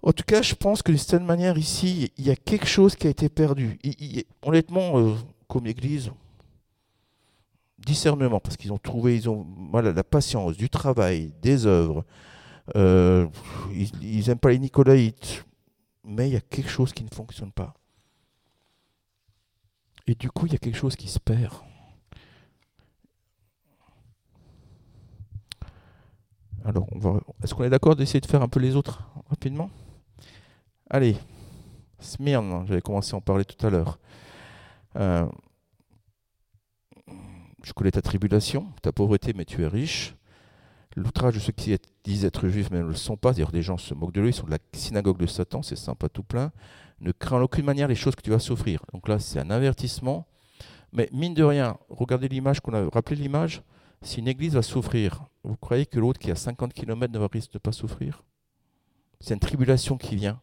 En 0.01 0.11
tout 0.13 0.23
cas, 0.23 0.41
je 0.41 0.55
pense 0.55 0.81
que 0.81 0.91
d'une 0.91 0.99
certaine 0.99 1.27
manière, 1.27 1.57
ici, 1.57 2.11
il 2.17 2.25
y 2.25 2.31
a 2.31 2.35
quelque 2.35 2.67
chose 2.67 2.95
qui 2.95 3.07
a 3.07 3.09
été 3.09 3.29
perdu. 3.29 3.79
honnêtement, 4.41 4.99
euh, 4.99 5.15
comme 5.47 5.67
Église, 5.67 6.11
discernement, 7.77 8.39
parce 8.39 8.57
qu'ils 8.57 8.73
ont 8.73 8.77
trouvé, 8.77 9.15
ils 9.15 9.29
ont 9.29 9.45
voilà, 9.71 9.91
la 9.91 10.03
patience, 10.03 10.57
du 10.57 10.69
travail, 10.69 11.31
des 11.41 11.65
œuvres. 11.65 12.03
Euh, 12.75 13.27
ils 14.01 14.27
n'aiment 14.27 14.39
pas 14.39 14.49
les 14.49 14.59
Nicolaïtes, 14.59 15.45
mais 16.03 16.29
il 16.29 16.33
y 16.33 16.37
a 16.37 16.41
quelque 16.41 16.69
chose 16.69 16.93
qui 16.93 17.03
ne 17.03 17.13
fonctionne 17.13 17.51
pas. 17.51 17.75
Et 20.07 20.15
du 20.15 20.29
coup, 20.29 20.45
il 20.47 20.53
y 20.53 20.55
a 20.55 20.59
quelque 20.59 20.77
chose 20.77 20.95
qui 20.95 21.07
se 21.07 21.19
perd. 21.19 21.53
Alors, 26.65 26.87
est-ce 27.43 27.53
qu'on 27.53 27.63
est, 27.63 27.69
d'accord 27.69 27.95
d'essayer 27.95 28.19
de 28.19 28.25
faire 28.25 28.41
un 28.41 28.47
peu 28.47 28.59
les 28.59 28.75
autres 28.75 29.07
rapidement? 29.29 29.69
Allez, 30.89 31.15
Smyrne, 31.99 32.65
j'avais 32.67 32.81
commencé 32.81 33.13
à 33.13 33.17
en 33.17 33.21
parler 33.21 33.45
tout 33.45 33.63
à 33.67 33.69
l'heure. 33.69 33.99
Euh, 34.95 35.27
je 37.63 37.71
connais 37.71 37.91
ta 37.91 38.01
tribulation, 38.01 38.65
ta 38.81 38.91
pauvreté, 38.91 39.33
mais 39.33 39.45
tu 39.45 39.61
es 39.61 39.67
riche. 39.67 40.15
L'outrage 40.95 41.35
de 41.35 41.39
ceux 41.39 41.51
qui 41.51 41.77
disent 42.03 42.25
être 42.25 42.47
juifs, 42.47 42.71
mais 42.71 42.79
ne 42.79 42.85
le 42.85 42.95
sont 42.95 43.15
pas, 43.15 43.31
c'est-à-dire 43.31 43.51
des 43.51 43.61
gens 43.61 43.77
se 43.77 43.93
moquent 43.93 44.13
de 44.13 44.21
lui, 44.21 44.29
ils 44.29 44.33
sont 44.33 44.47
de 44.47 44.51
la 44.51 44.59
synagogue 44.73 45.17
de 45.17 45.27
Satan, 45.27 45.61
c'est 45.61 45.75
sympa 45.75 46.09
tout 46.09 46.23
plein. 46.23 46.51
Ne 46.99 47.11
crains 47.11 47.37
en 47.37 47.41
aucune 47.41 47.65
manière 47.65 47.87
les 47.87 47.95
choses 47.95 48.15
que 48.15 48.21
tu 48.23 48.31
vas 48.31 48.39
souffrir. 48.39 48.83
Donc 48.91 49.07
là, 49.07 49.19
c'est 49.19 49.39
un 49.39 49.51
avertissement. 49.51 50.25
Mais 50.93 51.09
mine 51.11 51.35
de 51.35 51.43
rien, 51.43 51.77
regardez 51.89 52.27
l'image 52.27 52.59
qu'on 52.59 52.73
a 52.73 52.89
rappelé 52.89 53.17
l'image. 53.17 53.61
Si 54.01 54.19
une 54.19 54.27
église 54.27 54.53
va 54.53 54.61
souffrir, 54.61 55.25
vous 55.43 55.55
croyez 55.55 55.85
que 55.85 55.99
l'autre 55.99 56.19
qui 56.19 56.31
a 56.31 56.35
50 56.35 56.73
km 56.73 57.13
ne 57.13 57.19
risque 57.25 57.53
de 57.53 57.57
pas 57.57 57.71
souffrir? 57.71 58.23
C'est 59.19 59.33
une 59.33 59.39
tribulation 59.39 59.97
qui 59.97 60.15
vient. 60.15 60.39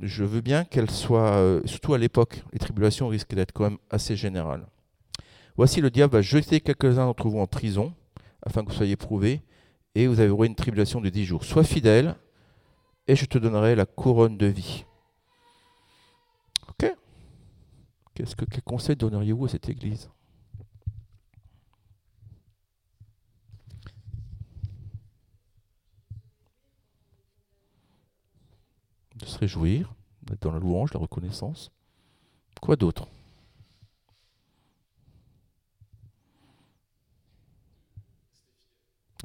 Je 0.00 0.24
veux 0.24 0.40
bien 0.40 0.64
qu'elle 0.64 0.90
soit, 0.90 1.34
euh, 1.34 1.60
surtout 1.66 1.94
à 1.94 1.98
l'époque, 1.98 2.42
les 2.52 2.58
tribulations 2.58 3.08
risquent 3.08 3.34
d'être 3.34 3.52
quand 3.52 3.64
même 3.64 3.78
assez 3.90 4.16
générales. 4.16 4.66
Voici 5.56 5.80
le 5.80 5.90
diable 5.90 6.14
va 6.14 6.22
jeter 6.22 6.60
quelques-uns 6.60 7.06
d'entre 7.06 7.28
vous 7.28 7.38
en 7.38 7.46
prison, 7.46 7.94
afin 8.42 8.64
que 8.64 8.70
vous 8.70 8.76
soyez 8.76 8.96
prouvés, 8.96 9.42
et 9.94 10.06
vous 10.06 10.20
aurez 10.20 10.48
une 10.48 10.56
tribulation 10.56 11.00
de 11.00 11.08
dix 11.08 11.24
jours. 11.24 11.44
Sois 11.44 11.62
fidèle, 11.62 12.16
et 13.06 13.14
je 13.14 13.26
te 13.26 13.38
donnerai 13.38 13.74
la 13.74 13.86
couronne 13.86 14.36
de 14.36 14.46
vie. 14.46 14.84
Ok? 16.68 16.92
Quel 18.14 18.26
conseil 18.64 18.96
donneriez-vous 18.96 19.44
à 19.44 19.48
cette 19.48 19.68
église? 19.68 20.10
Se 29.26 29.38
réjouir, 29.38 29.94
d'être 30.22 30.42
dans 30.42 30.52
la 30.52 30.58
louange, 30.58 30.92
la 30.94 31.00
reconnaissance. 31.00 31.70
Quoi 32.60 32.76
d'autre? 32.76 33.08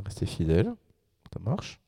Rester 0.04 0.26
fidèle, 0.26 0.74
ça 1.34 1.40
marche. 1.40 1.80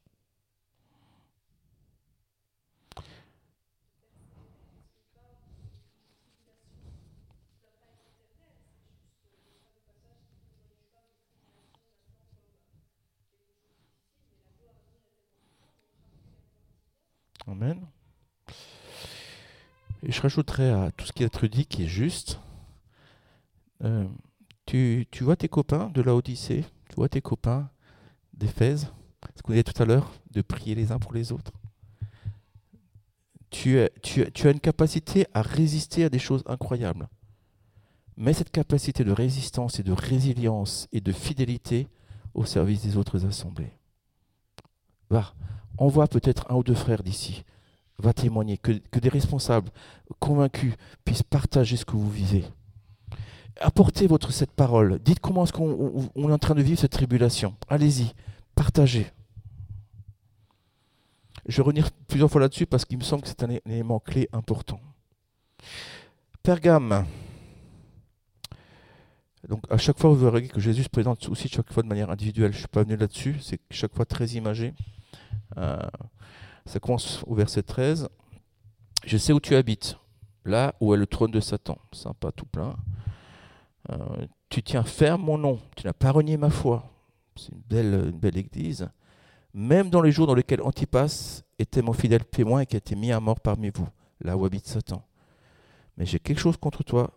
Amen. 17.48 17.86
Je 20.03 20.22
rajouterai 20.22 20.72
à 20.72 20.91
tout 20.91 21.05
ce 21.05 21.13
qui 21.13 21.24
été 21.24 21.48
dit 21.48 21.65
qui 21.65 21.84
est 21.84 21.88
juste. 21.88 22.39
Euh, 23.84 24.08
tu, 24.65 25.05
vois 25.22 25.36
tes 25.36 25.50
copains 25.50 25.89
de 25.89 26.01
la 26.01 26.15
Odyssée, 26.15 26.65
tu 26.89 26.96
vois 26.96 27.10
tes 27.10 27.22
copains 27.22 27.70
d'Éphèse, 28.34 28.91
ce 29.36 29.41
qu'on 29.41 29.51
disait 29.51 29.63
tout 29.63 29.81
à 29.81 29.86
l'heure, 29.86 30.12
de 30.31 30.41
prier 30.41 30.75
les 30.75 30.91
uns 30.91 31.00
pour 31.00 31.13
les 31.13 31.31
autres. 31.31 31.51
Tu, 33.50 33.79
tu, 34.01 34.31
tu 34.31 34.48
as 34.48 34.51
une 34.51 34.60
capacité 34.60 35.27
à 35.34 35.41
résister 35.41 36.05
à 36.05 36.10
des 36.10 36.20
choses 36.20 36.43
incroyables. 36.46 37.10
Mais 38.15 38.34
cette 38.34 38.51
capacité 38.51 39.03
de 39.03 39.12
résistance 39.12 39.79
et 39.79 39.84
de 39.84 39.91
résilience 39.91 40.88
et 40.91 41.01
de 41.01 41.12
fidélité 41.12 41.88
au 42.34 42.46
service 42.46 42.81
des 42.81 42.98
autres 42.98 43.25
assemblées. 43.25 43.74
Va, 45.10 45.34
envoie 45.77 46.08
peut-être 46.08 46.50
un 46.50 46.55
ou 46.55 46.63
deux 46.63 46.75
frères 46.75 47.03
d'ici, 47.03 47.43
va 48.01 48.13
témoigner, 48.13 48.58
que, 48.58 48.72
des 48.72 49.10
responsables 49.10 49.70
convaincus 50.20 50.74
puissent 51.05 51.24
partager 51.24 51.77
ce 51.77 51.86
que 51.86 51.93
vous 51.93 52.10
vivez. 52.10 52.43
Apportez 53.60 54.08
votre 54.08 54.31
cette 54.31 54.51
parole. 54.51 55.00
Dites 55.00 55.20
comment 55.20 55.43
est-ce 55.43 55.53
qu'on 55.53 56.10
est 56.15 56.34
en 56.34 56.38
train 56.38 56.55
de 56.55 56.62
vivre 56.62 56.79
cette 56.79 56.91
tribulation. 56.91 57.55
Allez-y, 57.70 58.13
partagez. 58.55 59.08
Je 61.48 61.58
vais 61.58 61.63
revenir 61.63 61.89
plusieurs 62.08 62.29
fois 62.29 62.41
là-dessus 62.41 62.65
parce 62.65 62.86
qu'il 62.86 62.98
me 62.98 63.03
semble 63.03 63.24
que 63.24 63.27
c'est 63.27 63.43
un 63.43 63.50
élément 63.65 64.00
clé 64.00 64.29
important. 64.34 64.79
Pergame. 66.43 67.05
Donc 69.48 69.63
à 69.70 69.77
chaque 69.77 69.98
fois, 69.98 70.12
vous 70.12 70.17
verrez 70.17 70.48
que 70.48 70.60
Jésus 70.60 70.84
se 70.84 70.89
présente 70.89 71.27
aussi 71.29 71.48
chaque 71.48 71.72
fois 71.72 71.84
de 71.84 71.88
manière 71.88 72.10
individuelle. 72.10 72.51
Je 72.51 72.58
ne 72.58 72.60
suis 72.60 72.67
pas 72.67 72.84
venu 72.84 72.96
là-dessus, 72.96 73.38
c'est 73.41 73.60
chaque 73.72 73.93
fois 73.93 74.05
très 74.05 74.27
imagé. 74.29 74.74
Euh, 75.58 75.77
ça 76.65 76.80
commence 76.80 77.24
au 77.27 77.36
verset 77.36 77.63
13. 77.63 78.10
Je 79.06 79.18
sais 79.18 79.34
où 79.34 79.39
tu 79.39 79.56
habites, 79.56 79.98
là 80.46 80.75
où 80.80 80.94
est 80.94 80.98
le 80.98 81.08
trône 81.08 81.32
de 81.32 81.39
Satan. 81.39 81.77
Sympa 81.91 82.32
tout 82.32 82.46
plein. 82.46 82.75
Euh, 83.89 84.25
tu 84.50 84.62
tiens 84.62 84.84
ferme 84.84 85.24
mon 85.24 85.38
nom, 85.38 85.60
tu 85.75 85.88
n'as 85.88 85.94
pas 85.94 86.12
renié 86.12 86.38
ma 86.38 86.50
foi. 86.50 86.84
C'est 87.36 87.51
une 87.51 87.62
belle, 87.62 88.10
une 88.12 88.20
belle 88.20 88.38
église. 88.38 88.89
Même 89.53 89.89
dans 89.89 90.01
les 90.01 90.12
jours 90.12 90.27
dans 90.27 90.36
lesquels 90.36 90.62
Antipas 90.62 91.41
était 91.58 91.82
mon 91.82 91.94
fidèle 91.94 92.25
témoin 92.25 92.62
et 92.62 92.65
qui 92.65 92.75
a 92.75 92.77
été 92.77 92.96
mis 92.96 93.12
à 93.12 93.20
mort 93.20 93.39
parmi 93.39 93.70
vous, 93.74 93.88
là 94.22 94.38
où 94.38 94.46
habite 94.46 94.68
Satan. 94.68 95.03
Mais 95.98 96.06
j'ai 96.06 96.20
quelque 96.20 96.39
chose 96.39 96.58
contre 96.58 96.84
toi, 96.84 97.12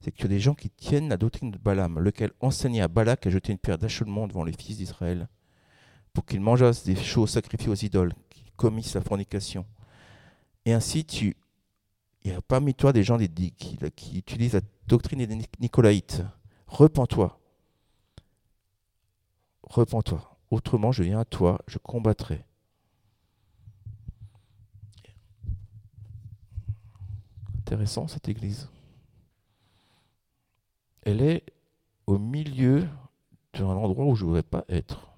c'est 0.00 0.10
que 0.10 0.16
tu 0.16 0.26
as 0.26 0.28
des 0.28 0.40
gens 0.40 0.54
qui 0.54 0.70
tiennent 0.70 1.08
la 1.08 1.16
doctrine 1.16 1.50
de 1.50 1.58
Balaam, 1.58 1.98
lequel 1.98 2.32
enseignait 2.40 2.80
à 2.80 2.88
Balak 2.88 3.26
à 3.26 3.30
jeter 3.30 3.52
une 3.52 3.58
pierre 3.58 3.78
d'achetement 3.78 4.26
devant 4.26 4.44
les 4.44 4.52
fils 4.52 4.76
d'Israël, 4.76 5.28
pour 6.12 6.24
qu'ils 6.24 6.40
mangeassent 6.40 6.84
des 6.84 6.96
choses 6.96 7.30
sacrifiées 7.30 7.70
aux 7.70 7.74
idoles, 7.74 8.12
commissent 8.56 8.94
la 8.94 9.00
fornication. 9.00 9.66
Et 10.64 10.72
ainsi, 10.72 11.04
tu, 11.04 11.36
il 12.22 12.30
y 12.30 12.34
a 12.34 12.40
parmi 12.40 12.74
toi 12.74 12.92
des 12.92 13.02
gens 13.02 13.18
qui, 13.18 13.52
qui 13.96 14.18
utilisent 14.18 14.54
la 14.54 14.60
doctrine 14.86 15.24
des 15.24 15.38
Nicolaïtes. 15.60 16.22
Repends-toi. 16.66 17.38
Repends-toi. 19.64 20.36
Autrement, 20.50 20.92
je 20.92 21.02
viens 21.02 21.20
à 21.20 21.24
toi, 21.24 21.58
je 21.66 21.78
combattrai. 21.78 22.44
Intéressant 27.58 28.06
cette 28.06 28.28
église. 28.28 28.68
Elle 31.02 31.22
est 31.22 31.44
au 32.06 32.18
milieu 32.18 32.86
d'un 33.54 33.66
endroit 33.66 34.04
où 34.04 34.14
je 34.14 34.24
ne 34.24 34.28
voudrais 34.28 34.42
pas 34.42 34.64
être. 34.68 35.11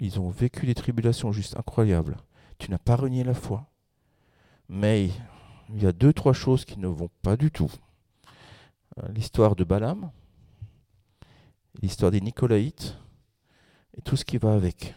Ils 0.00 0.20
ont 0.20 0.28
vécu 0.28 0.66
des 0.66 0.74
tribulations 0.74 1.32
juste 1.32 1.56
incroyables. 1.56 2.16
Tu 2.58 2.70
n'as 2.70 2.78
pas 2.78 2.96
renié 2.96 3.24
la 3.24 3.34
foi. 3.34 3.66
Mais 4.68 5.10
il 5.70 5.82
y 5.82 5.86
a 5.86 5.92
deux, 5.92 6.12
trois 6.12 6.32
choses 6.32 6.64
qui 6.64 6.78
ne 6.78 6.86
vont 6.86 7.10
pas 7.22 7.36
du 7.36 7.50
tout. 7.50 7.70
Euh, 8.98 9.08
l'histoire 9.12 9.56
de 9.56 9.64
Balaam, 9.64 10.10
l'histoire 11.80 12.10
des 12.10 12.20
Nicolaïtes, 12.20 12.96
et 13.96 14.02
tout 14.02 14.16
ce 14.16 14.24
qui 14.24 14.38
va 14.38 14.54
avec. 14.54 14.94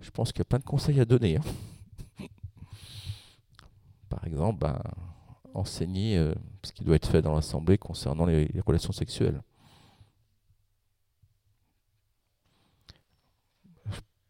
Je 0.00 0.10
pense 0.10 0.32
qu'il 0.32 0.40
y 0.40 0.42
a 0.42 0.46
plein 0.46 0.58
de 0.58 0.64
conseils 0.64 1.00
à 1.00 1.04
donner. 1.04 1.36
Hein. 1.36 2.26
Par 4.08 4.24
exemple, 4.26 4.60
ben, 4.60 4.80
enseigner 5.54 6.16
euh, 6.16 6.34
ce 6.62 6.72
qui 6.72 6.84
doit 6.84 6.96
être 6.96 7.08
fait 7.08 7.22
dans 7.22 7.34
l'Assemblée 7.34 7.78
concernant 7.78 8.24
les, 8.24 8.50
relations 8.66 8.92
sexuelles. 8.92 9.42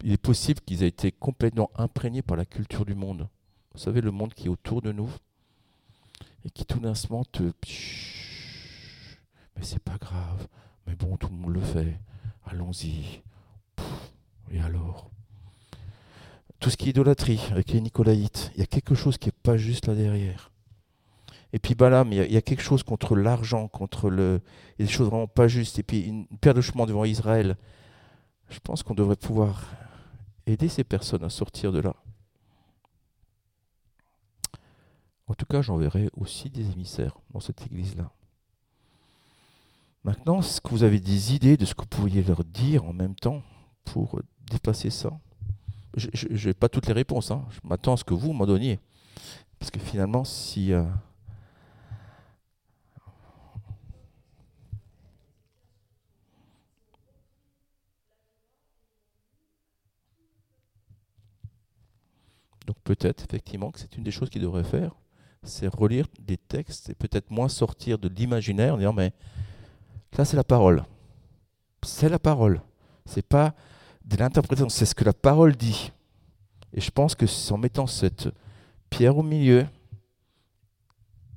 Il 0.04 0.12
est 0.12 0.16
possible 0.16 0.60
qu'ils 0.60 0.82
aient 0.82 0.88
été 0.88 1.10
complètement 1.10 1.70
imprégnés 1.74 2.22
par 2.22 2.36
la 2.36 2.44
culture 2.44 2.84
du 2.84 2.94
monde. 2.94 3.28
Vous 3.72 3.80
savez, 3.80 4.00
le 4.00 4.10
monde 4.10 4.34
qui 4.34 4.46
est 4.46 4.50
autour 4.50 4.82
de 4.82 4.92
nous 4.92 5.10
et 6.44 6.50
qui 6.50 6.64
tout 6.64 6.78
d'un 6.78 6.92
moment 7.10 7.24
te... 7.24 7.42
Mais 7.42 7.52
c'est 9.62 9.82
pas 9.82 9.98
grave, 9.98 10.46
mais 10.86 10.94
bon, 10.94 11.16
tout 11.16 11.28
le 11.28 11.34
monde 11.34 11.54
le 11.54 11.60
fait. 11.60 11.98
Allons-y. 12.46 13.22
Et 14.50 14.60
alors? 14.60 15.10
Tout 16.60 16.70
ce 16.70 16.76
qui 16.76 16.86
est 16.86 16.90
idolâtrie 16.90 17.40
avec 17.50 17.72
les 17.72 17.80
Nicolaïtes, 17.80 18.50
il 18.54 18.60
y 18.60 18.62
a 18.62 18.66
quelque 18.66 18.94
chose 18.94 19.18
qui 19.18 19.28
n'est 19.28 19.34
pas 19.42 19.56
juste 19.56 19.86
là 19.86 19.94
derrière. 19.94 20.50
Et 21.52 21.58
puis 21.58 21.74
Balaam, 21.74 22.12
il 22.12 22.32
y, 22.32 22.36
a, 22.36 22.42
quelque 22.42 22.62
chose 22.62 22.82
contre 22.82 23.16
l'argent, 23.16 23.68
contre 23.68 24.10
le. 24.10 24.42
Il 24.78 24.82
y 24.82 24.84
a 24.84 24.86
des 24.86 24.92
choses 24.92 25.08
vraiment 25.08 25.26
pas 25.26 25.48
justes. 25.48 25.78
Et 25.78 25.82
puis 25.82 26.02
une, 26.02 26.26
paire 26.26 26.52
de 26.52 26.60
chemin 26.60 26.84
devant 26.84 27.04
Israël. 27.04 27.56
Je 28.50 28.58
pense 28.60 28.82
qu'on 28.82 28.94
devrait 28.94 29.16
pouvoir 29.16 29.64
aider 30.48 30.68
ces 30.68 30.84
personnes 30.84 31.24
à 31.24 31.30
sortir 31.30 31.72
de 31.72 31.80
là. 31.80 31.94
En 35.26 35.34
tout 35.34 35.46
cas, 35.46 35.60
j'enverrai 35.60 36.08
aussi 36.16 36.48
des 36.48 36.70
émissaires 36.70 37.18
dans 37.30 37.40
cette 37.40 37.64
église-là. 37.66 38.10
Maintenant, 40.04 40.40
est-ce 40.40 40.60
que 40.60 40.70
vous 40.70 40.84
avez 40.84 41.00
des 41.00 41.34
idées 41.34 41.56
de 41.56 41.66
ce 41.66 41.74
que 41.74 41.82
vous 41.82 41.88
pourriez 41.88 42.22
leur 42.22 42.44
dire 42.44 42.84
en 42.84 42.92
même 42.92 43.14
temps 43.14 43.42
pour 43.84 44.20
dépasser 44.50 44.90
ça? 44.90 45.18
Je 45.96 46.48
n'ai 46.48 46.54
pas 46.54 46.68
toutes 46.68 46.86
les 46.86 46.92
réponses. 46.92 47.30
Hein. 47.30 47.44
Je 47.50 47.60
m'attends 47.64 47.94
à 47.94 47.96
ce 47.96 48.04
que 48.04 48.14
vous 48.14 48.32
m'en 48.32 48.46
donniez. 48.46 48.78
Parce 49.58 49.70
que 49.70 49.80
finalement, 49.80 50.24
si... 50.24 50.72
Euh, 50.72 50.84
Donc 62.68 62.76
peut-être 62.84 63.24
effectivement 63.24 63.72
que 63.72 63.80
c'est 63.80 63.96
une 63.96 64.04
des 64.04 64.12
choses 64.12 64.30
qu'il 64.30 64.42
devrait 64.42 64.62
faire, 64.62 64.94
c'est 65.42 65.66
relire 65.66 66.06
des 66.20 66.36
textes 66.36 66.90
et 66.90 66.94
peut-être 66.94 67.30
moins 67.30 67.48
sortir 67.48 67.98
de 67.98 68.08
l'imaginaire 68.08 68.74
en 68.74 68.76
disant 68.76 68.92
mais 68.92 69.12
Là, 70.16 70.24
c'est 70.24 70.36
la 70.36 70.44
parole. 70.44 70.84
C'est 71.82 72.08
la 72.08 72.18
parole. 72.18 72.60
C'est 73.06 73.26
pas 73.26 73.54
de 74.04 74.16
l'interprétation, 74.16 74.68
c'est 74.68 74.86
ce 74.86 74.94
que 74.94 75.04
la 75.04 75.12
parole 75.12 75.56
dit. 75.56 75.92
Et 76.72 76.80
je 76.80 76.90
pense 76.90 77.14
que 77.14 77.26
en 77.52 77.58
mettant 77.58 77.86
cette 77.86 78.28
pierre 78.90 79.16
au 79.16 79.22
milieu, 79.22 79.66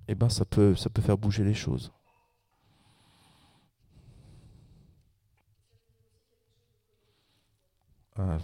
eh 0.07 0.15
ben 0.15 0.29
ça 0.29 0.45
peut, 0.45 0.75
faire 0.75 1.17
bouger 1.17 1.43
les 1.43 1.53
choses. 1.53 1.91
Ah, 8.17 8.37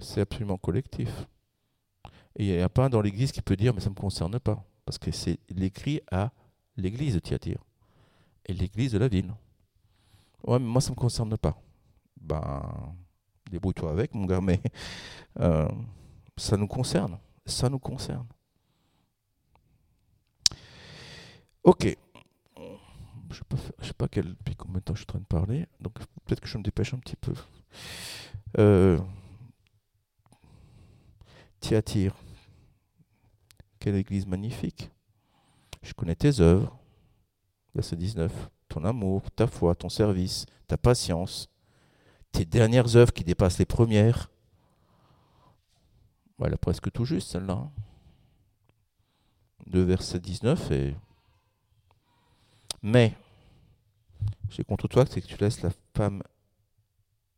c'est 0.00 0.20
absolument 0.20 0.56
collectif. 0.56 1.26
Et 2.36 2.46
il 2.46 2.56
n'y 2.56 2.62
a 2.62 2.68
pas 2.68 2.86
un 2.86 2.90
dans 2.90 3.00
l'Église 3.00 3.32
qui 3.32 3.42
peut 3.42 3.56
dire, 3.56 3.74
mais 3.74 3.80
ça 3.80 3.90
ne 3.90 3.94
me 3.94 4.00
concerne 4.00 4.38
pas. 4.38 4.64
Parce 4.84 4.98
que 4.98 5.10
c'est 5.10 5.38
l'écrit 5.48 6.00
à 6.10 6.32
l'Église 6.76 7.14
de 7.14 7.18
Thyatire 7.18 7.62
et 8.46 8.52
l'Église 8.52 8.92
de 8.92 8.98
la 8.98 9.08
ville. 9.08 9.32
Ouais, 10.46 10.58
mais 10.58 10.66
moi, 10.66 10.80
ça 10.80 10.90
ne 10.90 10.94
me 10.94 11.00
concerne 11.00 11.36
pas. 11.36 11.60
Ben, 12.20 12.94
débrouille-toi 13.50 13.90
avec, 13.90 14.14
mon 14.14 14.26
gars, 14.26 14.40
mais 14.42 14.60
euh, 15.40 15.68
ça 16.36 16.56
nous 16.56 16.66
concerne. 16.66 17.18
Ça 17.44 17.68
nous 17.68 17.78
concerne. 17.78 18.26
Ok. 21.62 21.96
Je 23.32 23.42
ne 23.52 23.84
sais 23.84 23.92
pas 23.92 24.08
quel, 24.08 24.34
depuis 24.34 24.56
combien 24.56 24.78
de 24.78 24.84
temps 24.84 24.94
je 24.94 25.00
suis 25.00 25.06
en 25.06 25.12
train 25.12 25.18
de 25.20 25.24
parler, 25.24 25.66
donc 25.80 25.98
peut-être 26.24 26.40
que 26.40 26.48
je 26.48 26.58
me 26.58 26.64
dépêche 26.64 26.94
un 26.94 26.98
petit 26.98 27.14
peu. 27.14 27.32
Euh, 28.58 28.98
Thyatire. 31.60 32.14
Quelle 33.78 33.94
église 33.94 34.26
magnifique. 34.26 34.90
Je 35.82 35.92
connais 35.92 36.14
tes 36.14 36.40
œuvres. 36.40 36.78
Verset 37.74 37.96
19. 37.96 38.50
Ton 38.68 38.84
amour, 38.84 39.30
ta 39.30 39.46
foi, 39.46 39.74
ton 39.74 39.88
service, 39.88 40.46
ta 40.66 40.76
patience, 40.76 41.48
tes 42.32 42.44
dernières 42.44 42.96
œuvres 42.96 43.12
qui 43.12 43.24
dépassent 43.24 43.58
les 43.58 43.66
premières. 43.66 44.30
Voilà, 46.38 46.56
presque 46.56 46.90
tout 46.92 47.04
juste 47.04 47.30
celle-là. 47.30 47.70
De 49.66 49.80
verset 49.80 50.20
19 50.20 50.70
et. 50.70 50.96
Mais, 52.82 53.14
j'ai 54.48 54.64
contre 54.64 54.88
toi 54.88 55.04
c'est 55.04 55.20
que 55.20 55.26
tu 55.26 55.36
laisses 55.36 55.60
la 55.60 55.70
femme 55.94 56.22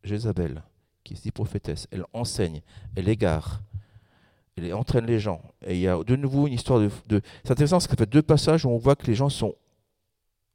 Jézabel, 0.03 0.63
qui 1.03 1.15
se 1.15 1.23
dit 1.23 1.31
prophétesse, 1.31 1.87
elle 1.91 2.05
enseigne, 2.13 2.61
elle 2.95 3.09
égare, 3.09 3.61
elle 4.57 4.73
entraîne 4.73 5.05
les 5.05 5.19
gens. 5.19 5.41
Et 5.65 5.75
il 5.75 5.81
y 5.81 5.87
a 5.87 6.03
de 6.03 6.15
nouveau 6.15 6.47
une 6.47 6.53
histoire 6.53 6.79
de. 6.79 7.21
C'est 7.43 7.51
intéressant 7.51 7.77
parce 7.77 7.87
qu'il 7.87 7.97
fait 7.97 8.09
deux 8.09 8.21
passages 8.21 8.65
où 8.65 8.69
on 8.69 8.77
voit 8.77 8.95
que 8.95 9.07
les 9.07 9.15
gens 9.15 9.29
sont 9.29 9.55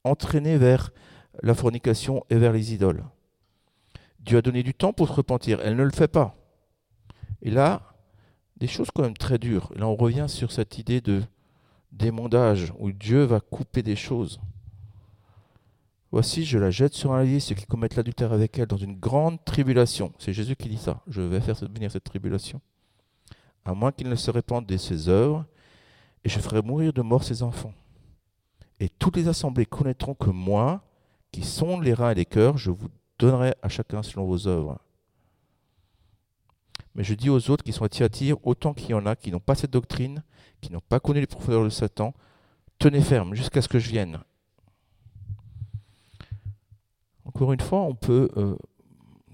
entraînés 0.04 0.56
vers 0.56 0.90
la 1.42 1.54
fornication 1.54 2.24
et 2.30 2.36
vers 2.36 2.52
les 2.52 2.72
idoles. 2.74 3.04
Dieu 4.20 4.38
a 4.38 4.42
donné 4.42 4.62
du 4.62 4.74
temps 4.74 4.92
pour 4.92 5.08
se 5.08 5.12
repentir. 5.12 5.60
Elle 5.62 5.76
ne 5.76 5.84
le 5.84 5.90
fait 5.90 6.08
pas. 6.08 6.34
Et 7.42 7.50
là, 7.50 7.94
des 8.56 8.66
choses 8.66 8.88
quand 8.94 9.02
même 9.02 9.16
très 9.16 9.38
dures. 9.38 9.72
Et 9.74 9.78
là, 9.78 9.88
on 9.88 9.96
revient 9.96 10.26
sur 10.28 10.52
cette 10.52 10.78
idée 10.78 11.00
de 11.00 11.22
d'émondage 11.90 12.72
où 12.78 12.92
Dieu 12.92 13.22
va 13.24 13.40
couper 13.40 13.82
des 13.82 13.96
choses. 13.96 14.40
Voici, 16.10 16.44
je 16.44 16.58
la 16.58 16.70
jette 16.70 16.94
sur 16.94 17.12
un 17.12 17.24
lit, 17.24 17.40
ceux 17.40 17.54
qui 17.54 17.66
commettent 17.66 17.96
l'adultère 17.96 18.32
avec 18.32 18.58
elle, 18.58 18.66
dans 18.66 18.76
une 18.76 18.98
grande 18.98 19.42
tribulation. 19.44 20.12
C'est 20.18 20.32
Jésus 20.32 20.54
qui 20.54 20.68
dit 20.68 20.78
ça. 20.78 21.00
Je 21.06 21.22
vais 21.22 21.40
faire 21.40 21.56
venir 21.56 21.90
cette 21.90 22.04
tribulation 22.04 22.60
à 23.68 23.74
moins 23.74 23.92
qu'il 23.92 24.08
ne 24.08 24.14
se 24.14 24.30
répande 24.30 24.64
de 24.64 24.78
ses 24.78 25.10
œuvres, 25.10 25.44
et 26.24 26.30
je 26.30 26.40
ferai 26.40 26.62
mourir 26.62 26.94
de 26.94 27.02
mort 27.02 27.22
ses 27.22 27.42
enfants. 27.42 27.74
Et 28.80 28.88
toutes 28.88 29.16
les 29.16 29.28
assemblées 29.28 29.66
connaîtront 29.66 30.14
que 30.14 30.30
moi, 30.30 30.82
qui 31.32 31.44
sonde 31.44 31.84
les 31.84 31.92
reins 31.92 32.12
et 32.12 32.14
les 32.14 32.24
cœurs, 32.24 32.56
je 32.56 32.70
vous 32.70 32.88
donnerai 33.18 33.54
à 33.60 33.68
chacun 33.68 34.02
selon 34.02 34.24
vos 34.24 34.48
œuvres. 34.48 34.78
Mais 36.94 37.04
je 37.04 37.12
dis 37.12 37.28
aux 37.28 37.50
autres 37.50 37.62
qui 37.62 37.74
sont 37.74 37.84
à 37.84 37.90
Thyatire, 37.90 38.38
autant 38.42 38.72
qu'il 38.72 38.90
y 38.90 38.94
en 38.94 39.04
a 39.04 39.14
qui 39.14 39.30
n'ont 39.30 39.38
pas 39.38 39.54
cette 39.54 39.72
doctrine, 39.72 40.22
qui 40.62 40.72
n'ont 40.72 40.80
pas 40.80 40.98
connu 40.98 41.20
les 41.20 41.26
profondeurs 41.26 41.64
de 41.64 41.68
Satan, 41.68 42.14
tenez 42.78 43.02
ferme 43.02 43.34
jusqu'à 43.34 43.60
ce 43.60 43.68
que 43.68 43.78
je 43.78 43.90
vienne. 43.90 44.18
Encore 47.26 47.52
une 47.52 47.60
fois, 47.60 47.82
on 47.82 47.94
peut, 47.94 48.30
euh, 48.38 48.56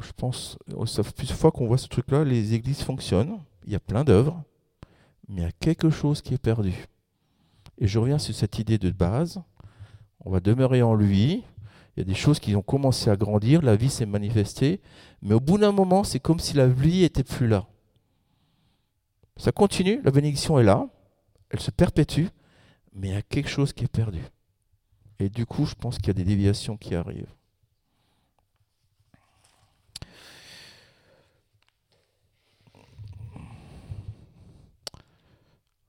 je 0.02 0.10
pense, 0.10 0.58
ça 0.86 1.04
fait 1.04 1.14
plusieurs 1.14 1.38
fois 1.38 1.52
qu'on 1.52 1.68
voit 1.68 1.78
ce 1.78 1.86
truc-là, 1.86 2.24
les 2.24 2.54
églises 2.54 2.82
fonctionnent, 2.82 3.38
il 3.64 3.72
y 3.72 3.76
a 3.76 3.80
plein 3.80 4.04
d'œuvres, 4.04 4.42
mais 5.28 5.42
il 5.42 5.44
y 5.44 5.48
a 5.48 5.52
quelque 5.52 5.90
chose 5.90 6.22
qui 6.22 6.34
est 6.34 6.38
perdu. 6.38 6.86
Et 7.78 7.86
je 7.86 7.98
reviens 7.98 8.18
sur 8.18 8.34
cette 8.34 8.58
idée 8.58 8.78
de 8.78 8.90
base, 8.90 9.42
on 10.20 10.30
va 10.30 10.40
demeurer 10.40 10.82
en 10.82 10.94
lui, 10.94 11.44
il 11.96 12.00
y 12.00 12.02
a 12.02 12.04
des 12.04 12.14
choses 12.14 12.40
qui 12.40 12.56
ont 12.56 12.62
commencé 12.62 13.10
à 13.10 13.16
grandir, 13.16 13.62
la 13.62 13.76
vie 13.76 13.90
s'est 13.90 14.06
manifestée, 14.06 14.80
mais 15.22 15.34
au 15.34 15.40
bout 15.40 15.58
d'un 15.58 15.72
moment, 15.72 16.04
c'est 16.04 16.20
comme 16.20 16.40
si 16.40 16.54
la 16.54 16.66
vie 16.66 17.04
était 17.04 17.24
plus 17.24 17.46
là. 17.46 17.66
Ça 19.36 19.52
continue, 19.52 20.00
la 20.02 20.10
bénédiction 20.10 20.58
est 20.58 20.64
là, 20.64 20.88
elle 21.50 21.60
se 21.60 21.70
perpétue, 21.70 22.26
mais 22.92 23.08
il 23.08 23.14
y 23.14 23.16
a 23.16 23.22
quelque 23.22 23.48
chose 23.48 23.72
qui 23.72 23.84
est 23.84 23.88
perdu. 23.88 24.20
Et 25.18 25.28
du 25.28 25.46
coup, 25.46 25.66
je 25.66 25.74
pense 25.74 25.98
qu'il 25.98 26.08
y 26.08 26.10
a 26.10 26.14
des 26.14 26.24
déviations 26.24 26.76
qui 26.76 26.94
arrivent. 26.94 27.32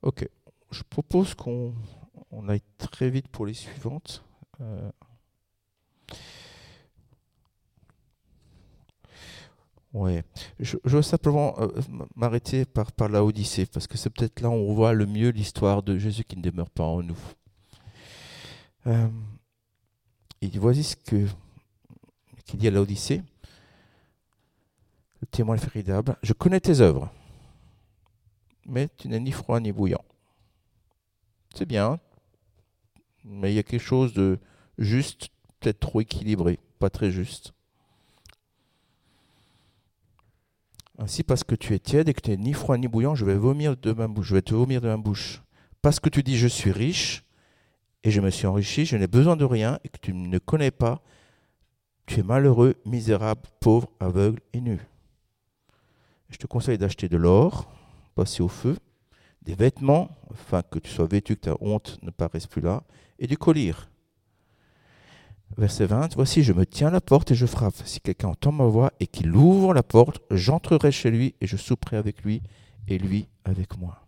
Ok, 0.05 0.27
je 0.71 0.83
propose 0.83 1.33
qu'on 1.33 1.73
aille 2.47 2.61
très 2.77 3.09
vite 3.09 3.27
pour 3.27 3.45
les 3.45 3.53
suivantes. 3.53 4.23
Euh, 4.61 4.89
Ouais. 9.95 10.25
Je, 10.59 10.75
veux 10.83 11.01
simplement 11.01 11.55
euh, 11.57 11.69
m'arrêter 12.17 12.65
par, 12.65 12.91
la 13.07 13.23
Odyssée, 13.23 13.65
parce 13.65 13.87
que 13.87 13.97
c'est 13.97 14.09
peut-être 14.09 14.41
là 14.41 14.49
où 14.49 14.53
on 14.53 14.73
voit 14.73 14.91
le 14.91 15.05
mieux 15.05 15.29
l'histoire 15.29 15.83
de 15.83 15.97
Jésus 15.97 16.25
qui 16.25 16.35
ne 16.35 16.41
demeure 16.41 16.69
pas 16.69 16.83
en 16.83 17.01
nous. 17.01 17.17
Euh, 18.87 19.07
voici 20.55 20.83
ce 20.83 20.97
que 20.97 21.25
qu'il 22.45 22.59
dit 22.59 22.67
à 22.67 22.71
l'Odyssée. 22.71 23.23
Le 25.21 25.27
témoin 25.27 25.55
formidable. 25.57 26.17
Je 26.21 26.33
connais 26.33 26.59
tes 26.59 26.81
œuvres, 26.81 27.09
mais 28.65 28.89
tu 28.97 29.07
n'es 29.07 29.19
ni 29.19 29.31
froid 29.31 29.59
ni 29.59 29.71
bouillant. 29.71 30.03
C'est 31.53 31.65
bien, 31.65 31.99
mais 33.23 33.51
il 33.51 33.55
y 33.55 33.59
a 33.59 33.63
quelque 33.63 33.81
chose 33.81 34.13
de 34.13 34.39
juste, 34.77 35.29
peut-être 35.59 35.79
trop 35.79 36.01
équilibré, 36.01 36.59
pas 36.79 36.89
très 36.89 37.11
juste. 37.11 37.53
Ainsi, 40.97 41.23
parce 41.23 41.43
que 41.43 41.55
tu 41.55 41.73
es 41.73 41.79
tiède 41.79 42.07
et 42.07 42.13
que 42.13 42.21
tu 42.21 42.31
n'es 42.31 42.37
ni 42.37 42.53
froid 42.53 42.77
ni 42.77 42.87
bouillant, 42.87 43.15
je 43.15 43.25
vais 43.25 43.35
vomir 43.35 43.75
de 43.75 43.91
ma 43.91 44.07
bouche, 44.07 44.27
je 44.27 44.35
vais 44.35 44.41
te 44.41 44.53
vomir 44.53 44.81
de 44.81 44.87
ma 44.87 44.97
bouche. 44.97 45.41
Parce 45.81 45.99
que 45.99 46.09
tu 46.09 46.23
dis 46.23 46.37
je 46.37 46.47
suis 46.47 46.71
riche 46.71 47.23
et 48.03 48.11
je 48.11 48.21
me 48.21 48.29
suis 48.29 48.47
enrichi, 48.47 48.85
je 48.85 48.95
n'ai 48.95 49.07
besoin 49.07 49.35
de 49.35 49.45
rien 49.45 49.79
et 49.83 49.89
que 49.89 49.97
tu 49.97 50.13
ne 50.13 50.37
connais 50.37 50.71
pas, 50.71 51.01
tu 52.05 52.19
es 52.19 52.23
malheureux, 52.23 52.75
misérable, 52.85 53.41
pauvre, 53.59 53.89
aveugle 53.99 54.39
et 54.53 54.61
nu. 54.61 54.79
Je 56.29 56.37
te 56.37 56.47
conseille 56.47 56.77
d'acheter 56.77 57.09
de 57.09 57.17
l'or, 57.17 57.71
passer 58.15 58.41
au 58.41 58.47
feu, 58.47 58.77
des 59.41 59.53
vêtements, 59.53 60.17
afin 60.31 60.61
que 60.63 60.79
tu 60.79 60.89
sois 60.89 61.05
vêtu, 61.05 61.35
que 61.35 61.41
ta 61.41 61.55
honte 61.61 61.99
ne 62.01 62.09
paraisse 62.09 62.47
plus 62.47 62.61
là, 62.61 62.83
et 63.19 63.27
du 63.27 63.37
collier. 63.37 63.73
Verset 65.57 65.85
20, 65.85 66.15
Voici, 66.15 66.43
je 66.43 66.51
me 66.51 66.65
tiens 66.65 66.87
à 66.87 66.91
la 66.91 67.01
porte 67.01 67.31
et 67.31 67.35
je 67.35 67.45
frappe. 67.45 67.75
Si 67.85 68.01
quelqu'un 68.01 68.29
entend 68.29 68.51
ma 68.51 68.65
voix 68.65 68.91
et 68.99 69.07
qu'il 69.07 69.33
ouvre 69.35 69.73
la 69.73 69.83
porte, 69.83 70.19
j'entrerai 70.31 70.91
chez 70.91 71.11
lui 71.11 71.35
et 71.39 71.47
je 71.47 71.55
souperai 71.55 71.97
avec 71.97 72.23
lui 72.23 72.41
et 72.87 72.97
lui 72.97 73.27
avec 73.45 73.77
moi. 73.77 74.01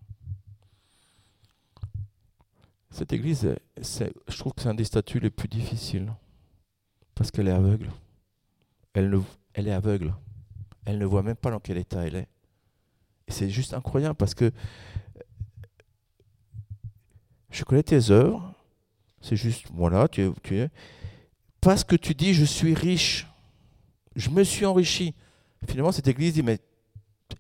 Cette 2.89 3.13
église, 3.13 3.56
je 3.78 4.38
trouve 4.38 4.54
que 4.54 4.63
c'est 4.63 4.70
un 4.70 4.74
des 4.74 4.84
statuts 4.84 5.20
les 5.20 5.30
plus 5.30 5.48
difficiles 5.48 6.12
parce 7.13 7.32
qu'elle 7.32 7.48
est 7.48 7.52
aveugle. 7.52 7.91
Elle, 8.93 9.20
elle 9.54 9.67
est 9.67 9.74
aveugle. 9.74 10.15
Elle 10.86 10.98
ne 10.98 11.06
voit 11.06 11.24
même 11.24 11.36
pas 11.36 11.52
dans 11.52 11.60
quel 11.60 11.78
état 11.78 12.06
elle 12.06 12.15
est. 12.15 12.28
C'est 13.28 13.50
juste 13.50 13.74
incroyable 13.74 14.16
parce 14.16 14.34
que 14.34 14.52
je 17.50 17.63
connais 17.63 17.84
tes 17.84 18.12
œuvres. 18.12 18.54
C'est 19.22 19.36
juste, 19.36 19.66
voilà, 19.74 20.08
tu 20.08 20.22
es 20.22 20.70
parce 21.60 21.84
que 21.84 21.96
tu 21.96 22.13
dis 22.13 22.34
je 22.34 22.46
suis 22.46 22.74
riche, 22.74 23.28
je 24.16 24.30
me 24.30 24.44
suis 24.44 24.66
enrichi. 24.66 25.16
Finalement, 25.68 25.92
cette 25.92 26.08
église 26.08 26.34
dit 26.34 26.44
mais 26.44 26.60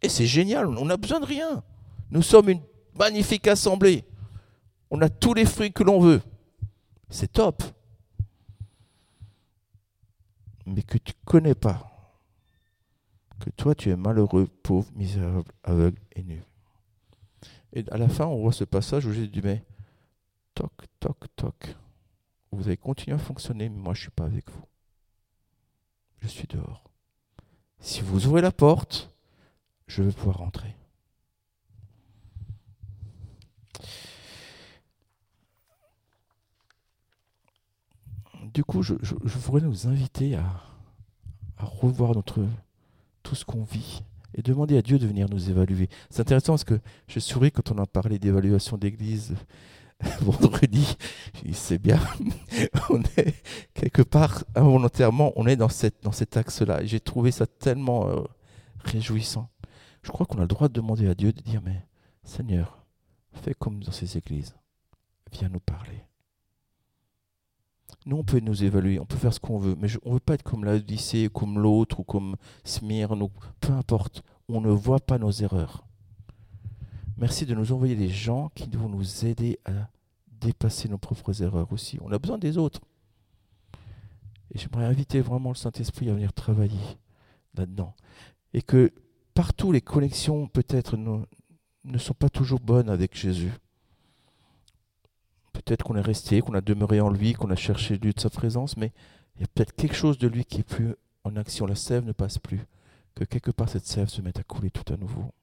c'est 0.07 0.25
génial, 0.25 0.67
on 0.67 0.85
n'a 0.85 0.97
besoin 0.97 1.19
de 1.19 1.25
rien. 1.25 1.63
Nous 2.11 2.21
sommes 2.21 2.49
une 2.49 2.61
magnifique 2.97 3.47
assemblée. 3.47 4.03
On 4.89 5.01
a 5.01 5.09
tous 5.09 5.33
les 5.33 5.45
fruits 5.45 5.71
que 5.71 5.83
l'on 5.83 5.99
veut. 5.99 6.21
C'est 7.09 7.31
top. 7.31 7.63
Mais 10.65 10.81
que 10.81 10.97
tu 10.97 11.13
ne 11.13 11.25
connais 11.25 11.55
pas. 11.55 11.96
Que 13.39 13.49
toi, 13.51 13.75
tu 13.75 13.89
es 13.89 13.95
malheureux, 13.95 14.47
pauvre, 14.63 14.89
misérable, 14.95 15.51
aveugle 15.63 15.99
et 16.15 16.23
nu. 16.23 16.43
Et 17.73 17.83
à 17.91 17.97
la 17.97 18.09
fin, 18.09 18.25
on 18.25 18.41
voit 18.41 18.53
ce 18.53 18.63
passage 18.63 19.05
où 19.05 19.13
Jésus 19.13 19.27
dit 19.27 19.41
Mais 19.43 19.63
toc, 20.53 20.71
toc, 20.99 21.17
toc. 21.35 21.75
Vous 22.51 22.67
allez 22.67 22.77
continuer 22.77 23.15
à 23.15 23.19
fonctionner, 23.19 23.69
mais 23.69 23.77
moi 23.77 23.93
je 23.93 23.99
ne 23.99 24.03
suis 24.03 24.11
pas 24.11 24.25
avec 24.25 24.49
vous. 24.49 24.63
Je 26.19 26.27
suis 26.27 26.47
dehors. 26.47 26.89
Si 27.79 28.01
vous 28.01 28.25
ouvrez 28.25 28.41
la 28.41 28.51
porte, 28.51 29.13
je 29.87 30.01
vais 30.01 30.11
pouvoir 30.11 30.37
rentrer. 30.37 30.75
Du 38.53 38.63
coup, 38.63 38.81
je, 38.81 38.95
voudrais 39.23 39.61
nous 39.61 39.87
inviter 39.87 40.35
à 40.35 40.63
revoir 41.59 42.15
notre, 42.15 42.43
tout 43.27 43.35
ce 43.35 43.43
qu'on 43.43 43.63
vit 43.63 44.03
et 44.33 44.41
demander 44.41 44.77
à 44.77 44.81
Dieu 44.81 44.97
de 44.99 45.05
venir 45.05 45.27
nous 45.29 45.49
évaluer. 45.49 45.89
C'est 46.09 46.21
intéressant 46.21 46.53
parce 46.53 46.63
que 46.63 46.79
je 47.07 47.19
souris 47.19 47.51
quand 47.51 47.71
on 47.71 47.77
a 47.77 47.85
parlé 47.85 48.19
d'évaluation 48.19 48.77
d'église 48.77 49.35
vendredi, 50.21 50.95
c'est 51.51 51.79
bien, 51.79 51.99
on 52.89 53.01
est 53.17 53.33
quelque 53.73 54.03
part 54.03 54.43
involontairement, 54.55 55.33
on 55.35 55.45
est 55.47 55.55
dans, 55.55 55.69
cette, 55.69 56.03
dans 56.03 56.11
cet 56.11 56.37
axe-là. 56.37 56.85
J'ai 56.85 56.99
trouvé 56.99 57.31
ça 57.31 57.47
tellement 57.47 58.07
euh, 58.07 58.23
réjouissant. 58.85 59.49
Je 60.03 60.11
crois 60.11 60.25
qu'on 60.25 60.37
a 60.37 60.41
le 60.41 60.47
droit 60.47 60.69
de 60.69 60.73
demander 60.73 61.09
à 61.09 61.15
Dieu 61.15 61.33
de 61.33 61.41
dire, 61.41 61.61
mais 61.65 61.83
Seigneur, 62.23 62.85
fais 63.33 63.55
comme 63.55 63.83
dans 63.83 63.91
ces 63.91 64.17
églises, 64.17 64.55
viens 65.33 65.49
nous 65.49 65.59
parler. 65.59 66.05
Nous, 68.05 68.17
on 68.17 68.23
peut 68.23 68.39
nous 68.39 68.63
évaluer, 68.63 68.99
on 68.99 69.05
peut 69.05 69.17
faire 69.17 69.33
ce 69.33 69.39
qu'on 69.39 69.57
veut, 69.57 69.75
mais 69.77 69.87
on 70.03 70.09
ne 70.09 70.13
veut 70.15 70.19
pas 70.19 70.35
être 70.35 70.43
comme 70.43 70.63
l'Odyssée, 70.63 71.29
comme 71.33 71.59
l'autre, 71.59 71.99
ou 71.99 72.03
comme 72.03 72.35
Smyrne, 72.63 73.27
peu 73.59 73.73
importe. 73.73 74.23
On 74.47 74.61
ne 74.61 74.69
voit 74.69 74.99
pas 74.99 75.17
nos 75.17 75.31
erreurs. 75.31 75.85
Merci 77.17 77.45
de 77.45 77.55
nous 77.55 77.71
envoyer 77.71 77.95
des 77.95 78.09
gens 78.09 78.49
qui 78.55 78.69
vont 78.69 78.89
nous 78.89 79.25
aider 79.25 79.59
à 79.65 79.89
dépasser 80.39 80.87
nos 80.87 80.97
propres 80.97 81.41
erreurs 81.41 81.71
aussi. 81.73 81.97
On 82.01 82.11
a 82.11 82.19
besoin 82.19 82.37
des 82.37 82.57
autres. 82.57 82.79
Et 84.53 84.59
j'aimerais 84.59 84.85
inviter 84.85 85.19
vraiment 85.19 85.49
le 85.49 85.55
Saint-Esprit 85.55 86.09
à 86.09 86.13
venir 86.13 86.31
travailler 86.31 86.79
là-dedans. 87.55 87.95
Et 88.53 88.61
que 88.61 88.93
partout 89.33 89.71
les 89.71 89.81
connexions 89.81 90.47
peut-être 90.47 90.95
ne 90.95 91.97
sont 91.97 92.13
pas 92.13 92.29
toujours 92.29 92.59
bonnes 92.59 92.89
avec 92.89 93.17
Jésus. 93.17 93.51
Peut-être 95.67 95.83
qu'on 95.83 95.97
est 95.97 96.01
resté, 96.01 96.39
qu'on 96.39 96.53
a 96.53 96.61
demeuré 96.61 97.01
en 97.01 97.09
lui, 97.09 97.33
qu'on 97.33 97.51
a 97.51 97.55
cherché 97.57 97.97
lieu 97.97 98.13
de 98.13 98.19
sa 98.21 98.29
présence, 98.29 98.77
mais 98.77 98.93
il 99.35 99.41
y 99.41 99.43
a 99.43 99.47
peut-être 99.47 99.75
quelque 99.75 99.97
chose 99.97 100.17
de 100.17 100.29
lui 100.29 100.45
qui 100.45 100.61
est 100.61 100.63
plus 100.63 100.95
en 101.25 101.35
action. 101.35 101.65
La 101.65 101.75
sève 101.75 102.05
ne 102.05 102.13
passe 102.13 102.37
plus. 102.39 102.61
Que 103.15 103.25
quelque 103.25 103.51
part 103.51 103.67
cette 103.67 103.85
sève 103.85 104.07
se 104.07 104.21
mette 104.21 104.39
à 104.39 104.43
couler 104.43 104.71
tout 104.71 104.93
à 104.93 104.95
nouveau. 104.95 105.33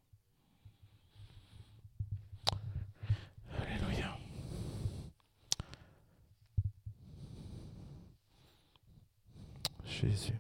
Jésus. 9.85 10.33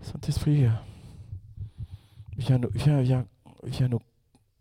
Saint-Esprit, 0.00 0.66
viens, 2.36 2.60
viens, 2.74 3.00
viens, 3.00 3.26
viens 3.62 3.88
nous 3.88 4.00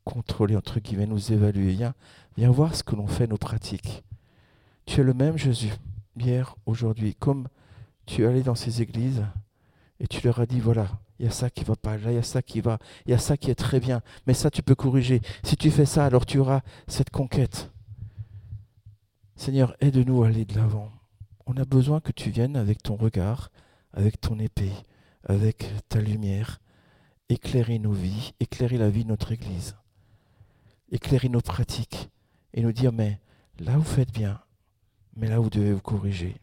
contrôler, 0.05 0.55
entre 0.55 0.79
guillemets, 0.79 1.07
nous 1.07 1.33
évaluer. 1.33 1.73
Viens, 1.73 1.95
viens 2.37 2.51
voir 2.51 2.75
ce 2.75 2.83
que 2.83 2.95
l'on 2.95 3.07
fait, 3.07 3.25
nos 3.25 3.37
pratiques. 3.37 4.03
Tu 4.91 4.99
es 4.99 5.03
le 5.05 5.13
même 5.13 5.37
Jésus, 5.37 5.71
hier, 6.17 6.57
aujourd'hui, 6.65 7.15
comme 7.15 7.47
tu 8.05 8.23
es 8.23 8.27
allé 8.27 8.43
dans 8.43 8.55
ces 8.55 8.81
églises 8.81 9.23
et 10.01 10.07
tu 10.07 10.19
leur 10.25 10.41
as 10.41 10.45
dit, 10.45 10.59
voilà, 10.59 10.89
il 11.17 11.23
y 11.23 11.29
a 11.29 11.31
ça 11.31 11.49
qui 11.49 11.63
va 11.63 11.77
pas, 11.77 11.95
là 11.95 12.11
il 12.11 12.15
y 12.15 12.17
a 12.17 12.23
ça 12.23 12.41
qui 12.41 12.59
va, 12.59 12.77
il 13.05 13.11
y 13.11 13.13
a 13.13 13.17
ça 13.17 13.37
qui 13.37 13.49
est 13.49 13.55
très 13.55 13.79
bien, 13.79 14.01
mais 14.27 14.33
ça 14.33 14.51
tu 14.51 14.61
peux 14.61 14.75
corriger. 14.75 15.21
Si 15.45 15.55
tu 15.55 15.71
fais 15.71 15.85
ça, 15.85 16.05
alors 16.05 16.25
tu 16.25 16.39
auras 16.39 16.59
cette 16.87 17.09
conquête. 17.09 17.71
Seigneur, 19.37 19.77
aide-nous 19.79 20.23
à 20.23 20.27
aller 20.27 20.43
de 20.43 20.57
l'avant. 20.57 20.91
On 21.45 21.55
a 21.55 21.63
besoin 21.63 22.01
que 22.01 22.11
tu 22.11 22.29
viennes 22.29 22.57
avec 22.57 22.83
ton 22.83 22.97
regard, 22.97 23.49
avec 23.93 24.19
ton 24.19 24.39
épée, 24.39 24.73
avec 25.23 25.71
ta 25.87 26.01
lumière, 26.01 26.59
éclairer 27.29 27.79
nos 27.79 27.93
vies, 27.93 28.33
éclairer 28.41 28.77
la 28.77 28.89
vie 28.89 29.05
de 29.05 29.09
notre 29.09 29.31
Église, 29.31 29.77
éclairer 30.91 31.29
nos 31.29 31.39
pratiques 31.39 32.09
et 32.53 32.61
nous 32.61 32.73
dire, 32.73 32.91
mais 32.91 33.21
là 33.57 33.77
vous 33.77 33.85
faites 33.85 34.11
bien, 34.11 34.41
mais 35.15 35.27
là 35.27 35.39
vous 35.39 35.49
devez 35.49 35.73
vous 35.73 35.81
corriger. 35.81 36.35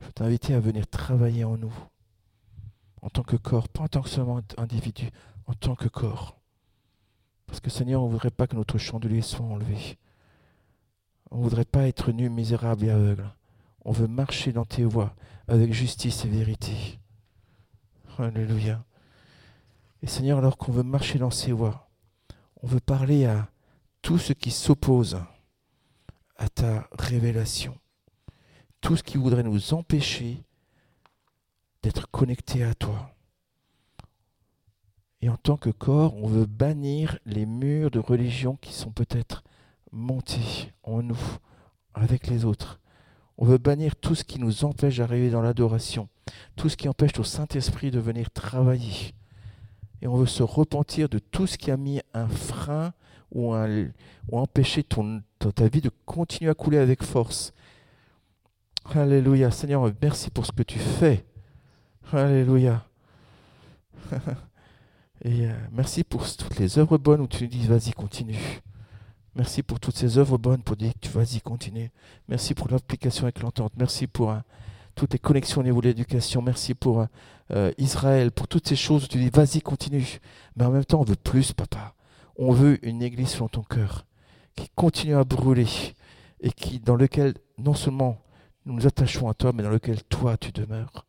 Je 0.00 0.06
veux 0.06 0.12
t'inviter 0.12 0.54
à 0.54 0.60
venir 0.60 0.86
travailler 0.86 1.44
en 1.44 1.56
nous, 1.56 1.74
en 3.02 3.08
tant 3.08 3.22
que 3.22 3.36
corps, 3.36 3.68
pas 3.68 3.84
en 3.84 3.88
tant 3.88 4.02
que 4.02 4.08
seulement 4.08 4.40
individu, 4.56 5.10
en 5.46 5.54
tant 5.54 5.74
que 5.74 5.88
corps. 5.88 6.36
Parce 7.46 7.60
que 7.60 7.70
Seigneur, 7.70 8.02
on 8.02 8.06
ne 8.06 8.12
voudrait 8.12 8.30
pas 8.30 8.46
que 8.46 8.56
notre 8.56 8.78
chandelier 8.78 9.22
soit 9.22 9.44
enlevé. 9.44 9.98
On 11.30 11.38
ne 11.38 11.42
voudrait 11.42 11.64
pas 11.64 11.86
être 11.86 12.10
nu, 12.12 12.28
misérable 12.28 12.84
et 12.84 12.90
aveugle. 12.90 13.30
On 13.84 13.92
veut 13.92 14.06
marcher 14.06 14.52
dans 14.52 14.64
tes 14.64 14.84
voies 14.84 15.14
avec 15.48 15.72
justice 15.72 16.24
et 16.24 16.28
vérité. 16.28 16.98
Alléluia. 18.18 18.84
Et 20.02 20.06
Seigneur, 20.06 20.38
alors 20.38 20.56
qu'on 20.56 20.72
veut 20.72 20.82
marcher 20.82 21.18
dans 21.18 21.30
ces 21.30 21.52
voies, 21.52 21.88
on 22.62 22.66
veut 22.66 22.80
parler 22.80 23.26
à 23.26 23.48
tout 24.02 24.18
ce 24.18 24.32
qui 24.32 24.50
s'oppose 24.50 25.18
à 26.42 26.48
ta 26.48 26.88
révélation. 26.98 27.78
Tout 28.80 28.96
ce 28.96 29.04
qui 29.04 29.16
voudrait 29.16 29.44
nous 29.44 29.74
empêcher 29.74 30.42
d'être 31.82 32.10
connectés 32.10 32.64
à 32.64 32.74
toi. 32.74 33.14
Et 35.20 35.28
en 35.28 35.36
tant 35.36 35.56
que 35.56 35.70
corps, 35.70 36.16
on 36.16 36.26
veut 36.26 36.46
bannir 36.46 37.18
les 37.26 37.46
murs 37.46 37.92
de 37.92 38.00
religion 38.00 38.56
qui 38.56 38.72
sont 38.72 38.90
peut-être 38.90 39.44
montés 39.92 40.72
en 40.82 41.02
nous 41.02 41.38
avec 41.94 42.26
les 42.26 42.44
autres. 42.44 42.80
On 43.38 43.44
veut 43.44 43.58
bannir 43.58 43.94
tout 43.94 44.16
ce 44.16 44.24
qui 44.24 44.40
nous 44.40 44.64
empêche 44.64 44.96
d'arriver 44.96 45.30
dans 45.30 45.42
l'adoration, 45.42 46.08
tout 46.56 46.68
ce 46.68 46.76
qui 46.76 46.88
empêche 46.88 47.18
au 47.20 47.24
Saint-Esprit 47.24 47.92
de 47.92 48.00
venir 48.00 48.32
travailler. 48.32 49.14
Et 50.00 50.08
on 50.08 50.16
veut 50.16 50.26
se 50.26 50.42
repentir 50.42 51.08
de 51.08 51.20
tout 51.20 51.46
ce 51.46 51.56
qui 51.56 51.70
a 51.70 51.76
mis 51.76 52.00
un 52.14 52.26
frein 52.26 52.92
ou, 53.30 53.52
un, 53.54 53.84
ou 54.28 54.38
empêché 54.38 54.82
ton, 54.82 55.22
ta 55.50 55.66
vie 55.66 55.80
de 55.80 55.90
continuer 56.06 56.50
à 56.50 56.54
couler 56.54 56.78
avec 56.78 57.02
force. 57.02 57.52
Alléluia. 58.94 59.50
Seigneur, 59.50 59.90
merci 60.00 60.30
pour 60.30 60.46
ce 60.46 60.52
que 60.52 60.62
tu 60.62 60.78
fais. 60.78 61.24
Alléluia. 62.12 62.84
Et 65.24 65.46
euh, 65.46 65.52
merci 65.70 66.04
pour 66.04 66.24
toutes 66.36 66.58
les 66.58 66.78
œuvres 66.78 66.98
bonnes 66.98 67.20
où 67.20 67.26
tu 67.26 67.46
dis 67.48 67.66
vas-y, 67.66 67.92
continue. 67.92 68.60
Merci 69.34 69.62
pour 69.62 69.80
toutes 69.80 69.96
ces 69.96 70.18
œuvres 70.18 70.36
bonnes 70.36 70.62
pour 70.62 70.76
dire 70.76 70.92
vas-y, 71.12 71.40
continue. 71.40 71.90
Merci 72.28 72.54
pour 72.54 72.68
l'application 72.68 73.24
avec 73.24 73.40
l'entente. 73.40 73.72
Merci 73.76 74.06
pour 74.06 74.32
euh, 74.32 74.38
toutes 74.94 75.12
les 75.12 75.18
connexions 75.18 75.60
au 75.60 75.64
niveau 75.64 75.80
de 75.80 75.88
l'éducation. 75.88 76.42
Merci 76.42 76.74
pour 76.74 77.06
euh, 77.52 77.70
Israël, 77.78 78.32
pour 78.32 78.48
toutes 78.48 78.68
ces 78.68 78.76
choses 78.76 79.04
où 79.04 79.06
tu 79.06 79.18
dis 79.18 79.30
vas-y, 79.30 79.62
continue. 79.62 80.20
Mais 80.56 80.64
en 80.64 80.70
même 80.70 80.84
temps, 80.84 81.00
on 81.00 81.04
veut 81.04 81.16
plus, 81.16 81.52
papa. 81.52 81.94
On 82.36 82.52
veut 82.52 82.84
une 82.86 83.02
église 83.02 83.28
sur 83.30 83.48
ton 83.48 83.62
cœur 83.62 84.04
qui 84.54 84.68
continue 84.74 85.16
à 85.16 85.24
brûler 85.24 85.66
et 86.40 86.50
qui, 86.50 86.80
dans 86.80 86.96
lequel 86.96 87.34
non 87.58 87.74
seulement 87.74 88.18
nous 88.66 88.74
nous 88.74 88.86
attachons 88.86 89.28
à 89.28 89.34
toi, 89.34 89.52
mais 89.52 89.62
dans 89.62 89.70
lequel 89.70 90.02
toi 90.04 90.36
tu 90.36 90.52
demeures. 90.52 91.06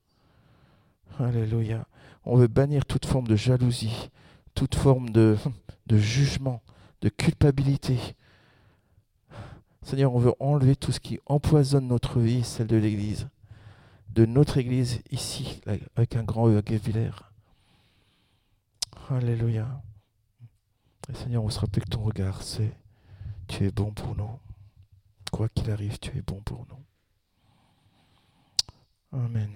Alléluia. 1.19 1.85
On 2.25 2.37
veut 2.37 2.47
bannir 2.47 2.85
toute 2.85 3.05
forme 3.05 3.27
de 3.27 3.35
jalousie, 3.35 4.09
toute 4.55 4.75
forme 4.75 5.09
de, 5.09 5.37
de 5.87 5.97
jugement, 5.97 6.61
de 7.01 7.09
culpabilité. 7.09 7.97
Seigneur, 9.83 10.15
on 10.15 10.19
veut 10.19 10.33
enlever 10.39 10.75
tout 10.75 10.91
ce 10.91 10.99
qui 10.99 11.19
empoisonne 11.25 11.87
notre 11.87 12.19
vie, 12.19 12.43
celle 12.43 12.67
de 12.67 12.77
l'Église, 12.77 13.27
de 14.09 14.25
notre 14.25 14.57
Église 14.57 15.01
ici, 15.11 15.61
avec 15.95 16.15
un 16.15 16.23
grand 16.23 16.49
E 16.49 16.61
Alléluia. 19.09 19.81
Et 21.09 21.15
Seigneur, 21.15 21.43
on 21.43 21.49
se 21.49 21.59
rappelle 21.59 21.83
que 21.83 21.89
ton 21.89 22.03
regard, 22.03 22.41
c'est 22.41 22.71
tu 23.55 23.67
es 23.67 23.71
bon 23.71 23.91
pour 23.91 24.15
nous. 24.15 24.39
Quoi 25.31 25.47
qu'il 25.49 25.69
arrive, 25.69 25.99
tu 25.99 26.09
es 26.17 26.21
bon 26.21 26.41
pour 26.41 26.65
nous. 26.69 26.83
Amen. 29.19 29.51